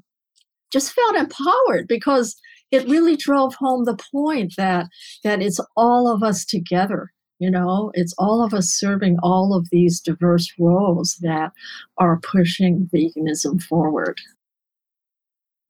just 0.72 0.94
felt 0.94 1.16
empowered 1.16 1.88
because 1.88 2.36
it 2.72 2.88
really 2.88 3.16
drove 3.16 3.56
home 3.56 3.86
the 3.86 3.98
point 4.12 4.54
that 4.58 4.88
that 5.24 5.42
it's 5.42 5.60
all 5.76 6.08
of 6.08 6.24
us 6.24 6.46
together 6.46 7.12
you 7.40 7.52
know? 7.52 7.92
It's 7.94 8.14
all 8.18 8.42
of 8.44 8.54
us 8.54 8.70
serving 8.70 9.18
all 9.22 9.54
of 9.54 9.68
these 9.70 10.00
diverse 10.00 10.52
roles 10.58 11.18
that 11.22 11.52
are 11.98 12.20
pushing 12.22 12.90
veganism 12.94 13.62
forward 13.62 14.22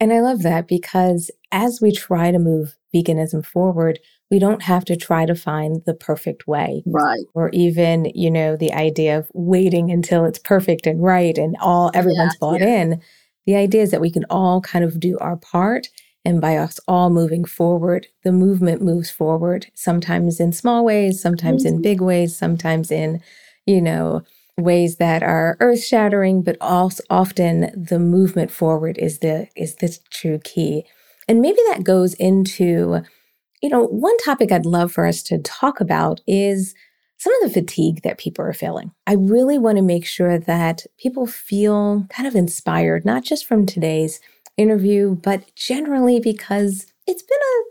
and 0.06 0.14
i 0.14 0.22
love 0.22 0.44
that 0.44 0.68
because 0.68 1.32
as 1.52 1.82
we 1.82 1.92
try 1.92 2.32
to 2.32 2.38
move 2.38 2.76
veganism 2.94 3.44
forward 3.44 4.00
we 4.32 4.40
don't 4.40 4.64
have 4.64 4.86
to 4.86 4.96
try 4.96 5.26
to 5.26 5.36
find 5.36 5.84
the 5.86 5.94
perfect 5.94 6.48
way. 6.48 6.84
Right. 6.86 7.26
Or 7.34 7.50
even, 7.54 8.12
you 8.16 8.32
know, 8.32 8.56
the 8.56 8.74
idea 8.74 9.18
of 9.18 9.30
waiting 9.34 9.92
until 9.92 10.26
it's 10.26 10.40
perfect 10.40 10.88
and 10.88 11.02
right 11.02 11.38
and 11.38 11.56
all 11.62 11.92
everyone's 11.94 12.34
yeah, 12.34 12.40
bought 12.40 12.62
yeah. 12.62 12.82
in. 12.82 13.02
The 13.46 13.56
idea 13.56 13.84
is 13.84 13.92
that 13.92 14.02
we 14.02 14.12
can 14.12 14.26
all 14.30 14.62
kind 14.62 14.84
of 14.84 15.00
do 15.00 15.18
our 15.20 15.38
part. 15.38 15.90
And 16.28 16.42
by 16.42 16.58
us 16.58 16.80
all 16.88 17.12
moving 17.12 17.46
forward, 17.46 18.08
the 18.24 18.32
movement 18.32 18.82
moves 18.82 19.12
forward, 19.12 19.68
sometimes 19.76 20.40
in 20.40 20.52
small 20.52 20.84
ways, 20.84 21.22
sometimes 21.22 21.64
mm-hmm. 21.64 21.76
in 21.76 21.82
big 21.84 22.02
ways, 22.02 22.36
sometimes 22.36 22.90
in, 22.90 23.22
you 23.68 23.80
know, 23.80 24.24
ways 24.58 24.98
that 24.98 25.22
are 25.24 25.58
earth 25.60 25.84
shattering, 25.84 26.42
but 26.42 26.58
also 26.62 27.04
often 27.10 27.72
the 27.76 28.00
movement 28.00 28.52
forward 28.52 28.98
is 28.98 29.20
the 29.20 29.48
is 29.56 29.76
the 29.76 29.98
true 30.10 30.40
key. 30.44 30.86
And 31.28 31.42
maybe 31.42 31.60
that 31.70 31.84
goes 31.84 32.14
into 32.16 33.04
you 33.66 33.70
know, 33.70 33.86
one 33.86 34.16
topic 34.20 34.52
I'd 34.52 34.66
love 34.66 34.92
for 34.92 35.08
us 35.08 35.24
to 35.24 35.40
talk 35.40 35.80
about 35.80 36.22
is 36.28 36.76
some 37.18 37.34
of 37.36 37.42
the 37.42 37.62
fatigue 37.62 38.04
that 38.04 38.20
people 38.20 38.46
are 38.46 38.54
feeling. 38.54 38.92
I 39.08 39.14
really 39.14 39.58
want 39.58 39.78
to 39.78 39.82
make 39.82 40.06
sure 40.06 40.38
that 40.38 40.86
people 41.00 41.26
feel 41.26 42.06
kind 42.10 42.28
of 42.28 42.36
inspired, 42.36 43.06
not 43.06 43.24
just 43.24 43.46
from 43.46 43.66
today's 43.66 44.20
interview, 44.56 45.16
but 45.16 45.56
generally 45.56 46.20
because 46.20 46.86
it's 47.08 47.24
been 47.24 47.40
a 47.40 47.64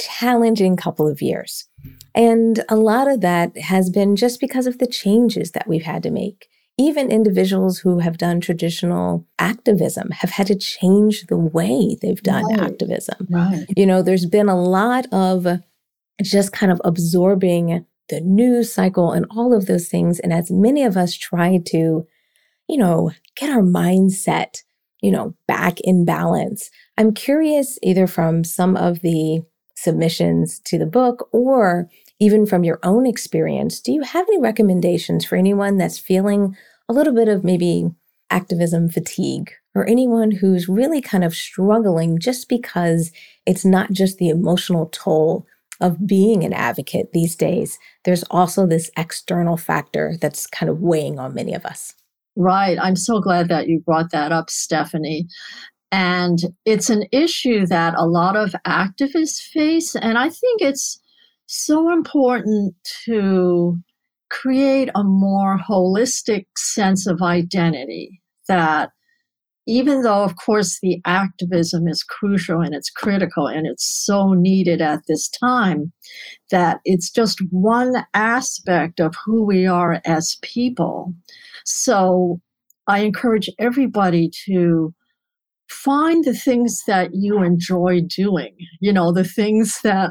challenging 0.00 0.76
couple 0.76 1.06
of 1.08 1.20
years. 1.20 1.68
And 2.14 2.64
a 2.68 2.76
lot 2.76 3.08
of 3.08 3.20
that 3.20 3.56
has 3.58 3.90
been 3.90 4.16
just 4.16 4.40
because 4.40 4.66
of 4.66 4.78
the 4.78 4.86
changes 4.86 5.52
that 5.52 5.68
we've 5.68 5.84
had 5.84 6.02
to 6.04 6.10
make 6.10 6.48
even 6.80 7.10
individuals 7.10 7.78
who 7.78 7.98
have 7.98 8.16
done 8.16 8.40
traditional 8.40 9.26
activism 9.38 10.08
have 10.12 10.30
had 10.30 10.46
to 10.46 10.56
change 10.56 11.26
the 11.26 11.36
way 11.36 11.94
they've 12.00 12.22
done 12.22 12.42
right. 12.46 12.60
activism. 12.60 13.26
Right. 13.28 13.66
You 13.76 13.84
know, 13.84 14.00
there's 14.00 14.24
been 14.24 14.48
a 14.48 14.58
lot 14.58 15.04
of 15.12 15.46
just 16.22 16.52
kind 16.52 16.72
of 16.72 16.80
absorbing 16.82 17.84
the 18.08 18.22
news 18.22 18.72
cycle 18.72 19.12
and 19.12 19.26
all 19.30 19.52
of 19.52 19.66
those 19.66 19.88
things. 19.88 20.20
And 20.20 20.32
as 20.32 20.50
many 20.50 20.82
of 20.82 20.96
us 20.96 21.14
try 21.14 21.58
to, 21.66 22.06
you 22.66 22.76
know, 22.78 23.10
get 23.36 23.50
our 23.50 23.62
mindset, 23.62 24.62
you 25.02 25.10
know, 25.10 25.34
back 25.46 25.80
in 25.80 26.06
balance, 26.06 26.70
I'm 26.96 27.12
curious 27.12 27.78
either 27.82 28.06
from 28.06 28.42
some 28.42 28.74
of 28.74 29.02
the 29.02 29.42
submissions 29.82 30.60
to 30.60 30.78
the 30.78 30.86
book 30.86 31.28
or 31.32 31.88
even 32.18 32.46
from 32.46 32.64
your 32.64 32.78
own 32.82 33.06
experience, 33.06 33.80
do 33.80 33.92
you 33.92 34.02
have 34.02 34.26
any 34.28 34.40
recommendations 34.40 35.24
for 35.24 35.36
anyone 35.36 35.78
that's 35.78 35.98
feeling 35.98 36.56
a 36.88 36.92
little 36.92 37.14
bit 37.14 37.28
of 37.28 37.44
maybe 37.44 37.90
activism 38.30 38.88
fatigue 38.88 39.50
or 39.74 39.88
anyone 39.88 40.30
who's 40.30 40.68
really 40.68 41.00
kind 41.00 41.24
of 41.24 41.34
struggling 41.34 42.18
just 42.18 42.48
because 42.48 43.10
it's 43.46 43.64
not 43.64 43.90
just 43.92 44.18
the 44.18 44.28
emotional 44.28 44.86
toll 44.92 45.46
of 45.80 46.06
being 46.06 46.44
an 46.44 46.52
advocate 46.52 47.12
these 47.12 47.34
days. 47.34 47.78
There's 48.04 48.22
also 48.24 48.66
this 48.66 48.90
external 48.96 49.56
factor 49.56 50.16
that's 50.20 50.46
kind 50.46 50.68
of 50.68 50.80
weighing 50.80 51.18
on 51.18 51.34
many 51.34 51.54
of 51.54 51.64
us. 51.64 51.94
Right. 52.36 52.78
I'm 52.80 52.96
so 52.96 53.20
glad 53.20 53.48
that 53.48 53.66
you 53.66 53.80
brought 53.80 54.12
that 54.12 54.30
up, 54.30 54.50
Stephanie. 54.50 55.26
And 55.92 56.38
it's 56.64 56.88
an 56.88 57.04
issue 57.12 57.66
that 57.66 57.94
a 57.96 58.06
lot 58.06 58.36
of 58.36 58.54
activists 58.66 59.40
face. 59.40 59.96
And 59.96 60.16
I 60.18 60.28
think 60.28 60.62
it's 60.62 61.00
so 61.46 61.92
important 61.92 62.74
to 63.06 63.76
create 64.30 64.88
a 64.94 65.02
more 65.02 65.58
holistic 65.58 66.46
sense 66.56 67.06
of 67.06 67.20
identity 67.20 68.22
that 68.46 68.90
even 69.66 70.02
though 70.02 70.22
of 70.22 70.36
course 70.36 70.78
the 70.80 71.00
activism 71.04 71.86
is 71.86 72.02
crucial 72.02 72.60
and 72.60 72.74
it's 72.74 72.90
critical 72.90 73.46
and 73.46 73.66
it's 73.66 73.84
so 73.84 74.32
needed 74.32 74.80
at 74.80 75.00
this 75.06 75.28
time 75.28 75.92
that 76.50 76.80
it's 76.84 77.10
just 77.10 77.40
one 77.50 78.04
aspect 78.14 79.00
of 79.00 79.14
who 79.24 79.44
we 79.44 79.66
are 79.66 80.00
as 80.04 80.38
people 80.42 81.12
so 81.64 82.40
i 82.86 83.00
encourage 83.00 83.50
everybody 83.58 84.30
to 84.46 84.94
find 85.70 86.24
the 86.24 86.34
things 86.34 86.82
that 86.86 87.14
you 87.14 87.42
enjoy 87.42 88.00
doing 88.00 88.54
you 88.80 88.92
know 88.92 89.12
the 89.12 89.24
things 89.24 89.80
that 89.82 90.10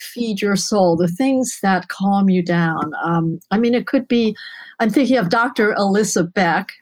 feed 0.00 0.40
your 0.40 0.56
soul, 0.56 0.96
the 0.96 1.08
things 1.08 1.58
that 1.62 1.88
calm 1.88 2.28
you 2.28 2.42
down. 2.42 2.92
Um, 3.04 3.38
I 3.50 3.58
mean, 3.58 3.74
it 3.74 3.86
could 3.86 4.08
be, 4.08 4.36
I'm 4.78 4.90
thinking 4.90 5.18
of 5.18 5.28
Dr. 5.28 5.74
Alyssa 5.74 6.32
Beck, 6.32 6.72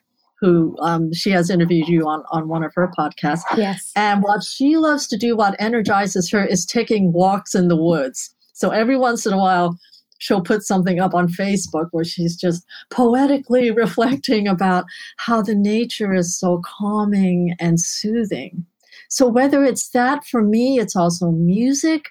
who 0.41 0.77
um, 0.81 1.13
she 1.13 1.31
has 1.31 1.51
interviewed 1.51 1.89
you 1.89 2.07
on, 2.07 2.23
on 2.31 2.49
one 2.49 2.63
of 2.63 2.73
her 2.75 2.91
podcasts. 2.97 3.43
Yes. 3.57 3.91
And 3.97 4.23
what 4.23 4.45
she 4.45 4.77
loves 4.77 5.09
to 5.09 5.17
do, 5.17 5.37
what 5.37 5.57
energizes 5.59 6.31
her, 6.31 6.45
is 6.45 6.65
taking 6.65 7.13
walks 7.13 7.55
in 7.55 7.69
the 7.69 7.77
woods. 7.77 8.35
So 8.53 8.71
every 8.71 8.97
once 8.97 9.27
in 9.27 9.33
a 9.33 9.39
while, 9.39 9.77
she'll 10.19 10.43
put 10.43 10.63
something 10.63 11.01
up 11.01 11.15
on 11.15 11.29
Facebook 11.29 11.89
where 11.93 12.05
she's 12.05 12.37
just 12.37 12.65
poetically 12.91 13.71
reflecting 13.85 14.47
about 14.47 14.85
how 15.17 15.41
the 15.43 15.55
nature 15.55 16.13
is 16.13 16.37
so 16.37 16.61
calming 16.65 17.55
and 17.59 17.81
soothing. 17.81 18.65
So 19.09 19.27
whether 19.27 19.65
it's 19.65 19.89
that 19.91 20.27
for 20.27 20.43
me, 20.43 20.79
it's 20.79 20.95
also 20.95 21.31
music. 21.31 22.07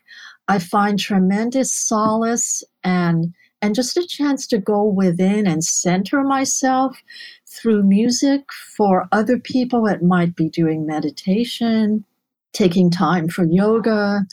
I 0.48 0.60
find 0.60 0.98
tremendous 0.98 1.74
solace 1.74 2.63
and 2.84 3.34
and 3.62 3.74
just 3.74 3.98
a 3.98 4.06
chance 4.06 4.46
to 4.48 4.60
go 4.60 4.84
within 4.84 5.48
and 5.48 5.63
center 5.63 6.24
myself 6.24 6.96
through 7.48 7.84
music. 7.84 8.43
For 8.76 9.08
other 9.12 9.39
people, 9.39 9.88
it 9.88 10.04
might 10.04 10.36
be 10.36 10.48
doing 10.48 10.86
meditation, 10.86 12.06
taking 12.54 12.91
time 12.91 13.30
for 13.30 13.46
yoga, 13.46 14.26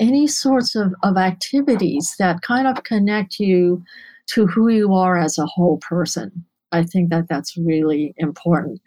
any 0.00 0.26
sorts 0.26 0.74
of, 0.74 0.92
of 1.02 1.16
activities 1.16 2.16
that 2.18 2.42
kind 2.42 2.66
of 2.66 2.82
connect 2.84 3.38
you 3.38 3.84
to 4.28 4.46
who 4.46 4.68
you 4.68 4.94
are 4.94 5.18
as 5.18 5.38
a 5.38 5.46
whole 5.46 5.78
person. 5.78 6.44
I 6.72 6.84
think 6.84 7.10
that 7.10 7.28
that's 7.28 7.56
really 7.56 8.14
important. 8.16 8.80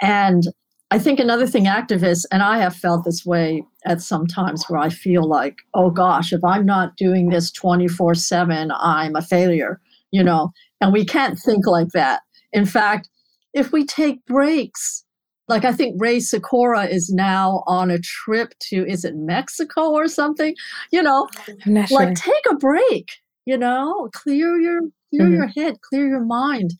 And 0.00 0.44
I 0.90 0.98
think 0.98 1.18
another 1.18 1.46
thing 1.46 1.64
activists, 1.64 2.24
and 2.30 2.42
I 2.42 2.58
have 2.58 2.76
felt 2.76 3.04
this 3.04 3.26
way 3.26 3.64
at 3.84 4.00
some 4.00 4.26
times 4.26 4.64
where 4.68 4.78
I 4.78 4.88
feel 4.88 5.28
like, 5.28 5.56
oh 5.74 5.90
gosh, 5.90 6.32
if 6.32 6.44
I'm 6.44 6.64
not 6.64 6.96
doing 6.96 7.30
this 7.30 7.50
24 7.50 8.14
7, 8.14 8.70
I'm 8.72 9.16
a 9.16 9.22
failure, 9.22 9.80
you 10.12 10.22
know, 10.22 10.52
and 10.80 10.92
we 10.92 11.04
can't 11.04 11.38
think 11.38 11.66
like 11.66 11.88
that. 11.88 12.22
In 12.52 12.66
fact, 12.66 13.08
if 13.52 13.72
we 13.72 13.84
take 13.84 14.24
breaks, 14.26 15.04
like 15.48 15.64
I 15.64 15.72
think 15.72 15.96
Rae 15.98 16.20
Sikora 16.20 16.86
is 16.86 17.10
now 17.10 17.62
on 17.66 17.90
a 17.90 17.98
trip 17.98 18.54
to, 18.68 18.86
is 18.86 19.04
it 19.04 19.14
Mexico 19.16 19.90
or 19.90 20.08
something? 20.08 20.54
You 20.90 21.02
know, 21.02 21.28
like 21.66 21.88
sure. 21.88 22.14
take 22.14 22.44
a 22.50 22.54
break, 22.54 23.10
you 23.44 23.56
know, 23.56 24.08
clear 24.12 24.58
your 24.58 24.80
clear 25.10 25.22
mm-hmm. 25.22 25.34
your 25.34 25.46
head, 25.46 25.80
clear 25.82 26.08
your 26.08 26.24
mind. 26.24 26.72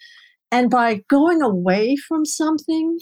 And 0.50 0.70
by 0.70 1.02
going 1.08 1.42
away 1.42 1.96
from 2.08 2.24
something, 2.24 2.98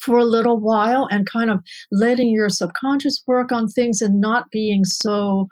for 0.00 0.18
a 0.18 0.24
little 0.24 0.60
while 0.60 1.08
and 1.10 1.28
kind 1.28 1.50
of 1.50 1.60
letting 1.90 2.30
your 2.30 2.48
subconscious 2.48 3.22
work 3.26 3.52
on 3.52 3.68
things 3.68 4.00
and 4.00 4.20
not 4.20 4.50
being 4.50 4.84
so 4.84 5.48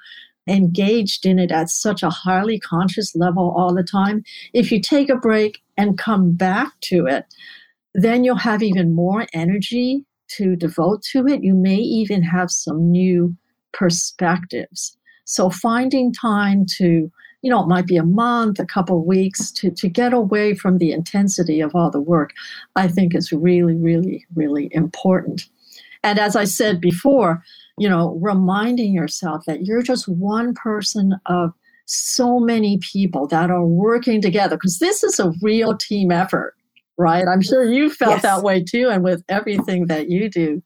engaged 0.48 1.26
in 1.26 1.38
it 1.38 1.50
at 1.50 1.68
such 1.68 2.02
a 2.02 2.10
highly 2.10 2.58
conscious 2.60 3.14
level 3.16 3.52
all 3.56 3.74
the 3.74 3.82
time. 3.82 4.22
If 4.52 4.70
you 4.70 4.80
take 4.80 5.08
a 5.08 5.16
break 5.16 5.58
and 5.76 5.98
come 5.98 6.32
back 6.32 6.72
to 6.82 7.06
it, 7.06 7.24
then 7.96 8.24
you'll 8.24 8.36
have 8.36 8.62
even 8.62 8.94
more 8.94 9.26
energy 9.32 10.04
to 10.28 10.54
devote 10.56 11.02
to 11.02 11.26
it. 11.26 11.42
You 11.42 11.54
may 11.54 11.76
even 11.76 12.22
have 12.22 12.50
some 12.50 12.90
new 12.90 13.34
perspectives. 13.72 14.96
So 15.24 15.50
finding 15.50 16.12
time 16.12 16.66
to 16.76 17.10
you 17.42 17.50
know, 17.50 17.62
it 17.62 17.68
might 17.68 17.86
be 17.86 17.96
a 17.96 18.02
month, 18.02 18.58
a 18.58 18.66
couple 18.66 18.98
of 18.98 19.06
weeks 19.06 19.52
to, 19.52 19.70
to 19.70 19.88
get 19.88 20.12
away 20.12 20.52
from 20.56 20.78
the 20.78 20.90
intensity 20.90 21.60
of 21.60 21.76
all 21.76 21.92
the 21.92 22.00
work, 22.00 22.32
I 22.74 22.88
think 22.88 23.14
is 23.14 23.30
really, 23.30 23.74
really, 23.76 24.26
really 24.34 24.68
important. 24.72 25.46
And 26.02 26.18
as 26.18 26.34
I 26.34 26.42
said 26.42 26.80
before, 26.80 27.44
you 27.78 27.88
know, 27.88 28.18
reminding 28.20 28.92
yourself 28.92 29.44
that 29.46 29.64
you're 29.64 29.82
just 29.82 30.08
one 30.08 30.54
person 30.54 31.14
of 31.26 31.52
so 31.84 32.40
many 32.40 32.78
people 32.78 33.28
that 33.28 33.48
are 33.48 33.64
working 33.64 34.20
together 34.20 34.56
because 34.56 34.80
this 34.80 35.04
is 35.04 35.20
a 35.20 35.32
real 35.40 35.76
team 35.76 36.10
effort, 36.10 36.56
right? 36.98 37.26
I'm 37.28 37.42
sure 37.42 37.64
you 37.64 37.90
felt 37.90 38.12
yes. 38.12 38.22
that 38.22 38.42
way 38.42 38.62
too. 38.62 38.88
And 38.90 39.02
with 39.04 39.22
everything 39.28 39.86
that 39.86 40.08
you 40.08 40.28
do, 40.30 40.62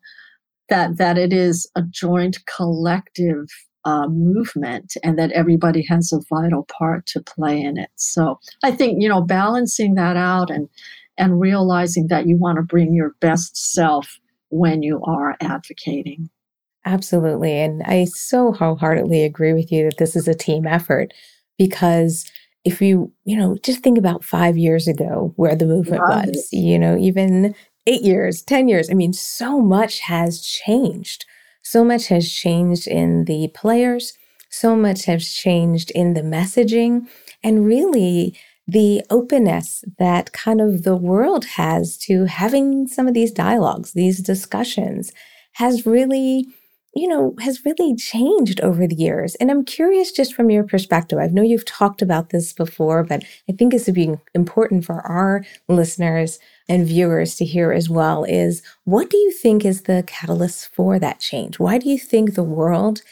that 0.68 0.96
that 0.98 1.18
it 1.18 1.32
is 1.32 1.70
a 1.76 1.82
joint 1.82 2.38
collective 2.46 3.46
uh, 3.84 4.06
movement 4.08 4.94
and 5.02 5.18
that 5.18 5.32
everybody 5.32 5.84
has 5.88 6.12
a 6.12 6.20
vital 6.32 6.66
part 6.70 7.06
to 7.06 7.20
play 7.20 7.60
in 7.60 7.78
it. 7.78 7.90
So 7.96 8.38
I 8.62 8.72
think, 8.72 9.02
you 9.02 9.08
know, 9.08 9.22
balancing 9.22 9.94
that 9.94 10.16
out 10.16 10.50
and 10.50 10.68
and 11.18 11.40
realizing 11.40 12.06
that 12.06 12.26
you 12.26 12.38
want 12.38 12.56
to 12.56 12.62
bring 12.62 12.94
your 12.94 13.14
best 13.20 13.72
self 13.72 14.18
when 14.48 14.82
you 14.82 15.02
are 15.04 15.36
advocating. 15.40 16.30
Absolutely. 16.86 17.58
And 17.58 17.82
I 17.82 18.06
so 18.06 18.52
wholeheartedly 18.52 19.22
agree 19.24 19.52
with 19.52 19.70
you 19.70 19.84
that 19.84 19.98
this 19.98 20.16
is 20.16 20.26
a 20.26 20.34
team 20.34 20.66
effort 20.66 21.12
because 21.58 22.30
if 22.64 22.80
you, 22.80 23.12
you 23.24 23.36
know, 23.36 23.56
just 23.62 23.82
think 23.82 23.98
about 23.98 24.24
five 24.24 24.56
years 24.56 24.86
ago 24.86 25.32
where 25.36 25.56
the 25.56 25.66
movement 25.66 26.02
was, 26.02 26.48
you 26.52 26.78
know, 26.78 26.96
even 26.98 27.54
eight 27.86 28.02
years, 28.02 28.42
10 28.42 28.68
years. 28.68 28.90
I 28.90 28.94
mean, 28.94 29.12
so 29.12 29.60
much 29.60 30.00
has 30.00 30.40
changed. 30.42 31.24
So 31.62 31.84
much 31.84 32.08
has 32.08 32.30
changed 32.30 32.86
in 32.86 33.24
the 33.24 33.48
players. 33.54 34.12
So 34.50 34.76
much 34.76 35.04
has 35.04 35.28
changed 35.28 35.90
in 35.92 36.14
the 36.14 36.22
messaging 36.22 37.08
and 37.42 37.64
really 37.64 38.38
the 38.66 39.02
openness 39.10 39.84
that 39.98 40.32
kind 40.32 40.60
of 40.60 40.82
the 40.82 40.96
world 40.96 41.44
has 41.44 41.96
to 41.98 42.24
having 42.26 42.86
some 42.86 43.08
of 43.08 43.14
these 43.14 43.32
dialogues, 43.32 43.92
these 43.92 44.20
discussions 44.20 45.12
has 45.52 45.86
really 45.86 46.46
you 46.94 47.06
know, 47.06 47.34
has 47.40 47.64
really 47.64 47.94
changed 47.94 48.60
over 48.60 48.86
the 48.86 48.96
years. 48.96 49.36
And 49.36 49.50
I'm 49.50 49.64
curious 49.64 50.10
just 50.10 50.34
from 50.34 50.50
your 50.50 50.64
perspective. 50.64 51.18
I 51.18 51.28
know 51.28 51.42
you've 51.42 51.64
talked 51.64 52.02
about 52.02 52.30
this 52.30 52.52
before, 52.52 53.04
but 53.04 53.22
I 53.48 53.52
think 53.52 53.72
this 53.72 53.86
would 53.86 53.94
be 53.94 54.16
important 54.34 54.84
for 54.84 55.00
our 55.06 55.44
listeners 55.68 56.40
and 56.68 56.86
viewers 56.86 57.36
to 57.36 57.44
hear 57.44 57.70
as 57.70 57.88
well 57.88 58.24
is 58.24 58.62
what 58.84 59.08
do 59.08 59.16
you 59.16 59.30
think 59.30 59.64
is 59.64 59.82
the 59.82 60.02
catalyst 60.06 60.74
for 60.74 60.98
that 60.98 61.20
change? 61.20 61.60
Why 61.60 61.78
do 61.78 61.88
you 61.88 61.98
think 61.98 62.34
the 62.34 62.42
world 62.42 63.02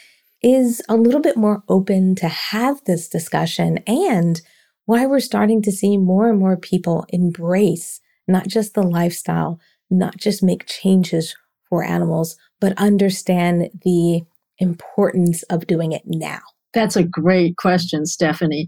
is 0.41 0.81
a 0.89 0.95
little 0.95 1.21
bit 1.21 1.37
more 1.37 1.63
open 1.69 2.15
to 2.15 2.27
have 2.27 2.83
this 2.85 3.07
discussion 3.07 3.77
and 3.87 4.41
why 4.85 5.05
we're 5.05 5.19
starting 5.19 5.61
to 5.61 5.71
see 5.71 5.97
more 5.97 6.29
and 6.29 6.39
more 6.39 6.57
people 6.57 7.05
embrace 7.09 8.01
not 8.27 8.47
just 8.47 8.73
the 8.73 8.83
lifestyle, 8.83 9.59
not 9.89 10.17
just 10.17 10.43
make 10.43 10.65
changes 10.65 11.35
for 11.67 11.83
animals, 11.83 12.37
but 12.59 12.77
understand 12.77 13.69
the 13.83 14.21
importance 14.59 15.43
of 15.43 15.67
doing 15.67 15.91
it 15.91 16.03
now? 16.05 16.39
That's 16.73 16.95
a 16.95 17.03
great 17.03 17.57
question, 17.57 18.05
Stephanie. 18.05 18.67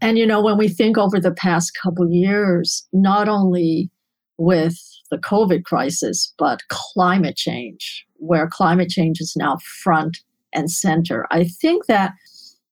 And 0.00 0.18
you 0.18 0.26
know, 0.26 0.42
when 0.42 0.56
we 0.56 0.68
think 0.68 0.96
over 0.96 1.20
the 1.20 1.34
past 1.34 1.72
couple 1.82 2.10
years, 2.10 2.86
not 2.92 3.28
only 3.28 3.90
with 4.38 4.78
the 5.10 5.18
COVID 5.18 5.64
crisis, 5.64 6.32
but 6.38 6.62
climate 6.68 7.36
change, 7.36 8.06
where 8.16 8.48
climate 8.48 8.88
change 8.88 9.20
is 9.20 9.34
now 9.36 9.58
front 9.82 10.18
and 10.54 10.70
center, 10.70 11.26
I 11.30 11.44
think 11.44 11.86
that 11.86 12.12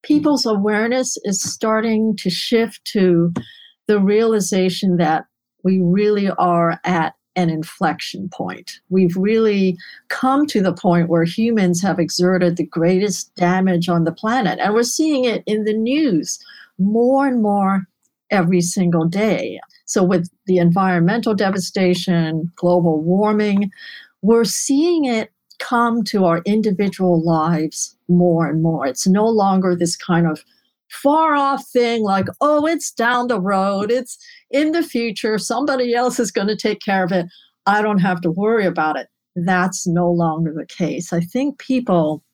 people's 0.02 0.46
awareness 0.46 1.18
is 1.24 1.42
starting 1.42 2.16
to 2.16 2.30
shift 2.30 2.80
to 2.92 3.32
the 3.86 4.00
realization 4.00 4.96
that 4.96 5.24
we 5.62 5.80
really 5.82 6.30
are 6.30 6.80
at 6.84 7.14
an 7.36 7.50
inflection 7.50 8.28
point. 8.28 8.80
We've 8.88 9.16
really 9.16 9.76
come 10.08 10.46
to 10.46 10.60
the 10.60 10.72
point 10.72 11.08
where 11.08 11.24
humans 11.24 11.80
have 11.82 11.98
exerted 11.98 12.56
the 12.56 12.66
greatest 12.66 13.34
damage 13.36 13.88
on 13.88 14.04
the 14.04 14.12
planet. 14.12 14.58
And 14.60 14.74
we're 14.74 14.82
seeing 14.82 15.24
it 15.24 15.42
in 15.46 15.64
the 15.64 15.72
news 15.72 16.38
more 16.78 17.26
and 17.26 17.42
more 17.42 17.86
every 18.30 18.60
single 18.60 19.06
day. 19.06 19.60
So, 19.86 20.02
with 20.02 20.30
the 20.46 20.58
environmental 20.58 21.34
devastation, 21.34 22.50
global 22.56 23.00
warming, 23.00 23.70
we're 24.22 24.44
seeing 24.44 25.04
it 25.04 25.30
come 25.58 26.02
to 26.04 26.24
our 26.24 26.42
individual 26.46 27.22
lives 27.22 27.96
more 28.08 28.46
and 28.48 28.62
more. 28.62 28.86
It's 28.86 29.06
no 29.06 29.26
longer 29.28 29.76
this 29.76 29.96
kind 29.96 30.26
of 30.26 30.42
far 30.88 31.34
off 31.34 31.66
thing 31.68 32.02
like, 32.02 32.26
oh, 32.40 32.66
it's 32.66 32.90
down 32.90 33.28
the 33.28 33.40
road, 33.40 33.90
it's 33.90 34.18
in 34.50 34.72
the 34.72 34.82
future, 34.82 35.38
somebody 35.38 35.94
else 35.94 36.18
is 36.18 36.30
going 36.30 36.48
to 36.48 36.56
take 36.56 36.80
care 36.80 37.04
of 37.04 37.12
it. 37.12 37.26
I 37.66 37.82
don't 37.82 37.98
have 37.98 38.20
to 38.22 38.30
worry 38.30 38.66
about 38.66 38.96
it. 38.96 39.08
That's 39.36 39.86
no 39.86 40.10
longer 40.10 40.52
the 40.56 40.66
case. 40.66 41.12
I 41.12 41.20
think 41.20 41.58
people 41.58 42.24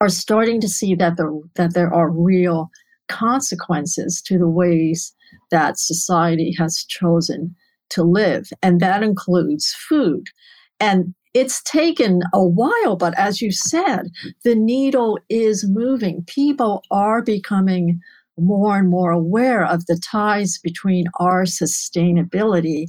are 0.00 0.08
starting 0.08 0.60
to 0.60 0.68
see 0.68 0.94
that 0.94 1.16
there, 1.16 1.30
that 1.54 1.74
there 1.74 1.92
are 1.92 2.10
real 2.10 2.70
consequences 3.08 4.22
to 4.22 4.38
the 4.38 4.48
ways 4.48 5.14
that 5.50 5.78
society 5.78 6.54
has 6.58 6.84
chosen 6.88 7.54
to 7.90 8.02
live, 8.02 8.48
and 8.62 8.80
that 8.80 9.02
includes 9.02 9.74
food. 9.88 10.26
And 10.80 11.14
it's 11.34 11.62
taken 11.62 12.22
a 12.32 12.42
while, 12.42 12.96
but 12.96 13.16
as 13.18 13.42
you 13.42 13.52
said, 13.52 14.08
the 14.42 14.54
needle 14.54 15.18
is 15.28 15.68
moving. 15.68 16.24
People 16.26 16.82
are 16.90 17.22
becoming 17.22 18.00
more 18.38 18.78
and 18.78 18.88
more 18.88 19.10
aware 19.10 19.64
of 19.64 19.86
the 19.86 19.98
ties 19.98 20.58
between 20.58 21.06
our 21.18 21.44
sustainability 21.44 22.86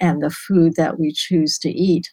and 0.00 0.22
the 0.22 0.30
food 0.30 0.74
that 0.76 0.98
we 0.98 1.12
choose 1.12 1.58
to 1.58 1.70
eat. 1.70 2.10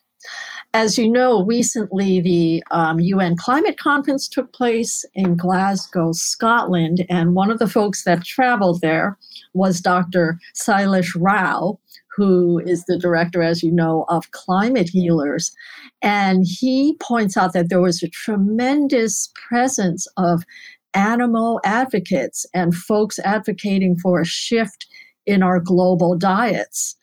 As 0.74 0.98
you 0.98 1.12
know, 1.12 1.44
recently 1.46 2.22
the 2.22 2.64
um, 2.72 3.00
UN 3.00 3.36
Climate 3.36 3.78
Conference 3.78 4.28
took 4.28 4.54
place 4.54 5.04
in 5.16 5.36
Glasgow, 5.36 6.12
Scotland, 6.14 7.06
and 7.10 7.36
one 7.36 7.52
of 7.52 7.60
the 7.60 7.68
folks 7.68 8.04
that 8.04 8.24
traveled 8.24 8.82
there 8.82 9.18
was 9.54 9.82
Dr. 9.82 10.40
Sailesh 10.56 11.16
Rao, 11.20 11.80
who 12.16 12.60
is 12.60 12.86
the 12.86 12.98
director, 12.98 13.42
as 13.42 13.64
you 13.64 13.72
know, 13.72 14.06
of 14.10 14.32
Climate 14.32 14.90
Healers. 14.90 15.52
And 16.02 16.46
he 16.48 16.96
points 17.02 17.36
out 17.36 17.54
that 17.54 17.70
there 17.70 17.82
was 17.82 18.02
a 18.04 18.10
tremendous 18.10 19.32
presence 19.50 20.08
of 20.18 20.44
animal 20.94 21.60
advocates 21.64 22.46
and 22.54 22.76
folks 22.76 23.20
advocating 23.20 23.98
for 23.98 24.22
a 24.22 24.26
shift 24.26 24.88
in 25.26 25.44
our 25.44 25.60
global 25.60 26.18
diets. 26.18 26.96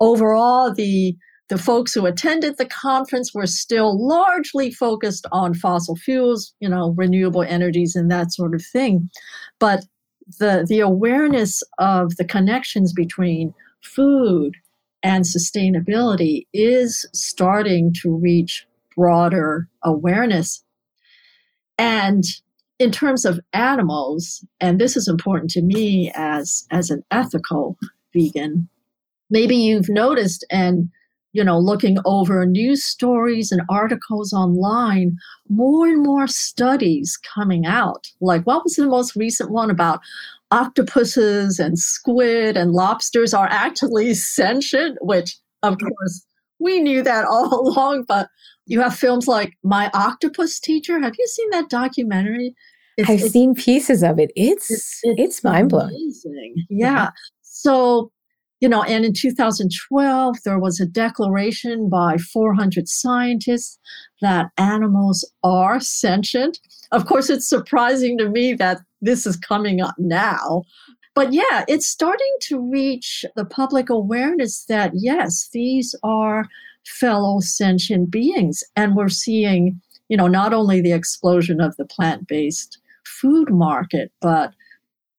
Overall, 0.00 0.72
the 0.72 1.16
the 1.48 1.58
folks 1.58 1.92
who 1.92 2.06
attended 2.06 2.56
the 2.56 2.64
conference 2.64 3.34
were 3.34 3.46
still 3.46 3.94
largely 4.08 4.70
focused 4.70 5.26
on 5.32 5.52
fossil 5.52 5.96
fuels, 5.96 6.54
you 6.60 6.68
know, 6.68 6.94
renewable 6.96 7.42
energies 7.42 7.94
and 7.94 8.10
that 8.10 8.32
sort 8.32 8.54
of 8.54 8.64
thing. 8.64 9.10
But 9.58 9.84
the 10.38 10.64
the 10.66 10.80
awareness 10.80 11.62
of 11.78 12.16
the 12.16 12.24
connections 12.24 12.92
between 12.92 13.52
food 13.82 14.56
and 15.02 15.24
sustainability 15.24 16.46
is 16.52 17.06
starting 17.12 17.92
to 18.02 18.16
reach 18.16 18.66
broader 18.96 19.68
awareness. 19.84 20.64
And 21.76 22.24
in 22.82 22.90
terms 22.90 23.24
of 23.24 23.40
animals, 23.52 24.44
and 24.60 24.80
this 24.80 24.96
is 24.96 25.08
important 25.08 25.50
to 25.52 25.62
me 25.62 26.12
as, 26.14 26.66
as 26.70 26.90
an 26.90 27.02
ethical 27.10 27.78
vegan, 28.14 28.68
maybe 29.30 29.56
you've 29.56 29.88
noticed 29.88 30.44
and 30.50 30.88
you 31.32 31.42
know 31.42 31.58
looking 31.58 31.96
over 32.04 32.44
news 32.44 32.84
stories 32.84 33.50
and 33.50 33.62
articles 33.70 34.34
online 34.34 35.16
more 35.48 35.88
and 35.88 36.02
more 36.02 36.26
studies 36.26 37.18
coming 37.34 37.64
out 37.64 38.06
like 38.20 38.42
what 38.42 38.62
was 38.62 38.74
the 38.74 38.86
most 38.86 39.16
recent 39.16 39.50
one 39.50 39.70
about 39.70 39.98
octopuses 40.52 41.58
and 41.58 41.78
squid 41.78 42.56
and 42.56 42.72
lobsters 42.72 43.34
are 43.34 43.48
actually 43.50 44.14
sentient, 44.38 44.98
which 45.00 45.36
of 45.64 45.76
course 45.78 46.26
we 46.60 46.78
knew 46.78 47.02
that 47.02 47.24
all 47.24 47.60
along, 47.68 48.04
but 48.06 48.28
you 48.66 48.80
have 48.80 48.94
films 48.94 49.26
like 49.26 49.54
My 49.64 49.90
Octopus 49.92 50.60
Teacher. 50.60 51.00
Have 51.00 51.14
you 51.18 51.26
seen 51.26 51.50
that 51.50 51.68
documentary? 51.68 52.54
It's, 52.96 53.08
I've 53.08 53.20
it's, 53.20 53.32
seen 53.32 53.54
pieces 53.54 54.02
of 54.02 54.18
it. 54.18 54.30
It's 54.36 54.70
it's, 54.70 55.00
it's, 55.02 55.20
it's 55.20 55.44
mind 55.44 55.70
blowing. 55.70 56.12
Yeah. 56.68 57.10
So, 57.42 58.10
you 58.60 58.68
know, 58.68 58.82
and 58.82 59.04
in 59.04 59.12
2012, 59.12 60.36
there 60.44 60.58
was 60.58 60.80
a 60.80 60.86
declaration 60.86 61.88
by 61.88 62.16
400 62.18 62.88
scientists 62.88 63.78
that 64.20 64.50
animals 64.58 65.28
are 65.42 65.80
sentient. 65.80 66.60
Of 66.92 67.06
course, 67.06 67.30
it's 67.30 67.48
surprising 67.48 68.18
to 68.18 68.28
me 68.28 68.54
that 68.54 68.80
this 69.00 69.26
is 69.26 69.36
coming 69.36 69.80
up 69.80 69.94
now. 69.98 70.62
But 71.14 71.32
yeah, 71.32 71.64
it's 71.68 71.86
starting 71.86 72.34
to 72.42 72.58
reach 72.58 73.24
the 73.36 73.44
public 73.44 73.90
awareness 73.90 74.64
that 74.64 74.92
yes, 74.94 75.48
these 75.52 75.94
are 76.02 76.46
fellow 76.86 77.40
sentient 77.40 78.10
beings. 78.10 78.64
And 78.76 78.96
we're 78.96 79.08
seeing, 79.08 79.80
you 80.08 80.16
know, 80.16 80.28
not 80.28 80.54
only 80.54 80.80
the 80.80 80.92
explosion 80.92 81.60
of 81.60 81.76
the 81.76 81.84
plant 81.84 82.26
based 82.26 82.78
food 83.04 83.50
market, 83.50 84.12
but 84.20 84.52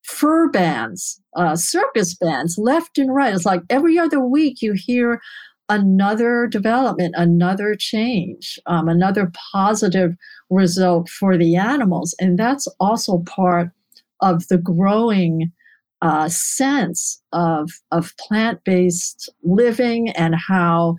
fur 0.04 0.50
bands, 0.50 1.22
uh, 1.36 1.56
circus 1.56 2.14
bands, 2.14 2.58
left 2.58 2.98
and 2.98 3.14
right. 3.14 3.34
It's 3.34 3.46
like 3.46 3.62
every 3.70 3.98
other 3.98 4.20
week 4.20 4.62
you 4.62 4.74
hear 4.74 5.22
another 5.70 6.46
development, 6.48 7.16
another 7.18 7.76
change, 7.76 8.60
um, 8.66 8.90
another 8.90 9.32
positive 9.54 10.16
result 10.50 11.10
for 11.10 11.38
the 11.38 11.56
animals. 11.56 12.14
And 12.20 12.38
that's 12.38 12.68
also 12.80 13.20
part 13.20 13.70
of 14.22 14.48
the 14.50 14.58
growing 14.58 15.52
uh, 16.02 16.28
sense 16.28 17.22
of, 17.32 17.72
of 17.92 18.14
plant-based 18.18 19.32
living 19.44 20.10
and 20.10 20.36
how 20.36 20.98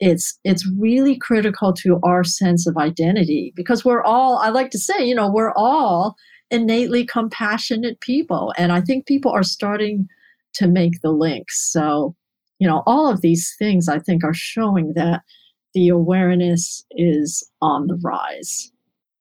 it's 0.00 0.38
it's 0.44 0.68
really 0.78 1.16
critical 1.16 1.72
to 1.72 1.98
our 2.04 2.22
sense 2.22 2.66
of 2.66 2.76
identity 2.76 3.52
because 3.56 3.84
we're 3.84 4.02
all 4.02 4.38
i 4.38 4.48
like 4.48 4.70
to 4.70 4.78
say 4.78 5.04
you 5.04 5.14
know 5.14 5.30
we're 5.30 5.52
all 5.56 6.14
innately 6.50 7.04
compassionate 7.04 8.00
people 8.00 8.52
and 8.56 8.70
i 8.70 8.80
think 8.80 9.06
people 9.06 9.32
are 9.32 9.42
starting 9.42 10.08
to 10.54 10.66
make 10.66 11.00
the 11.02 11.10
links. 11.12 11.70
So 11.72 12.14
you 12.58 12.66
know 12.66 12.82
all 12.86 13.08
of 13.08 13.20
these 13.20 13.54
things 13.58 13.88
i 13.88 14.00
think 14.00 14.24
are 14.24 14.34
showing 14.34 14.94
that 14.94 15.22
the 15.74 15.88
awareness 15.88 16.84
is 16.92 17.48
on 17.62 17.86
the 17.86 17.98
rise. 18.02 18.72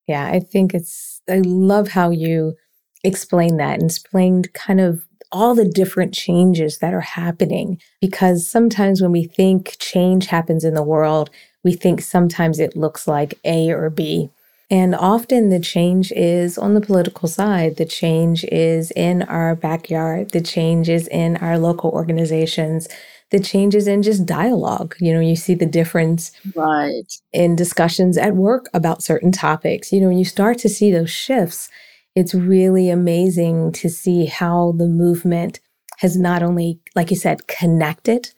Yeah 0.08 0.26
i 0.28 0.40
think 0.40 0.74
it's 0.74 1.22
i 1.30 1.42
love 1.46 1.90
how 1.90 2.10
you 2.10 2.56
explain 3.04 3.58
that 3.58 3.76
and 3.76 3.84
explained 3.84 4.52
kind 4.54 4.82
of 4.82 5.07
all 5.32 5.56
the 5.56 5.68
different 5.68 6.14
changes 6.14 6.80
that 6.80 6.94
are 6.94 7.02
happening. 7.02 7.80
Because 8.02 8.48
sometimes 8.48 9.02
when 9.02 9.12
we 9.12 9.26
think 9.26 9.76
change 9.80 10.28
happens 10.28 10.64
in 10.64 10.74
the 10.74 10.84
world, 10.84 11.30
we 11.64 11.74
think 11.74 12.02
sometimes 12.02 12.60
it 12.60 12.78
looks 12.78 13.08
like 13.08 13.40
A 13.44 13.72
or 13.72 13.90
B. 13.90 14.30
And 14.70 14.96
often 14.96 15.50
the 15.50 15.60
change 15.60 16.12
is 16.12 16.58
on 16.58 16.74
the 16.74 16.82
political 16.82 17.30
side. 17.30 17.78
The 17.78 17.86
change 17.86 18.44
is 18.46 18.92
in 18.92 19.24
our 19.24 19.56
backyard. 19.56 20.32
The 20.32 20.42
change 20.42 20.90
is 20.90 21.08
in 21.08 21.38
our 21.38 21.58
local 21.58 21.90
organizations. 21.92 22.90
The 23.30 23.40
change 23.40 23.76
is 23.76 23.88
in 23.88 24.04
just 24.04 24.26
dialogue. 24.26 24.96
You 25.00 25.14
know, 25.14 25.20
you 25.22 25.38
see 25.38 25.54
the 25.54 25.66
difference 25.66 26.32
right. 26.56 27.12
in 27.32 27.56
discussions 27.56 28.18
at 28.18 28.36
work 28.36 28.68
about 28.74 29.04
certain 29.04 29.32
topics. 29.32 29.94
You 29.94 30.02
know, 30.02 30.10
you 30.10 30.26
start 30.26 30.58
to 30.60 30.70
see 30.70 30.92
those 30.92 31.10
shifts 31.10 31.70
it's 32.18 32.34
really 32.34 32.90
amazing 32.90 33.72
to 33.72 33.88
see 33.88 34.26
how 34.26 34.74
the 34.76 34.88
movement 34.88 35.60
has 36.00 36.18
not 36.18 36.42
only, 36.42 36.80
like 36.96 37.12
you 37.12 37.16
said, 37.16 37.48
connected 37.48 38.32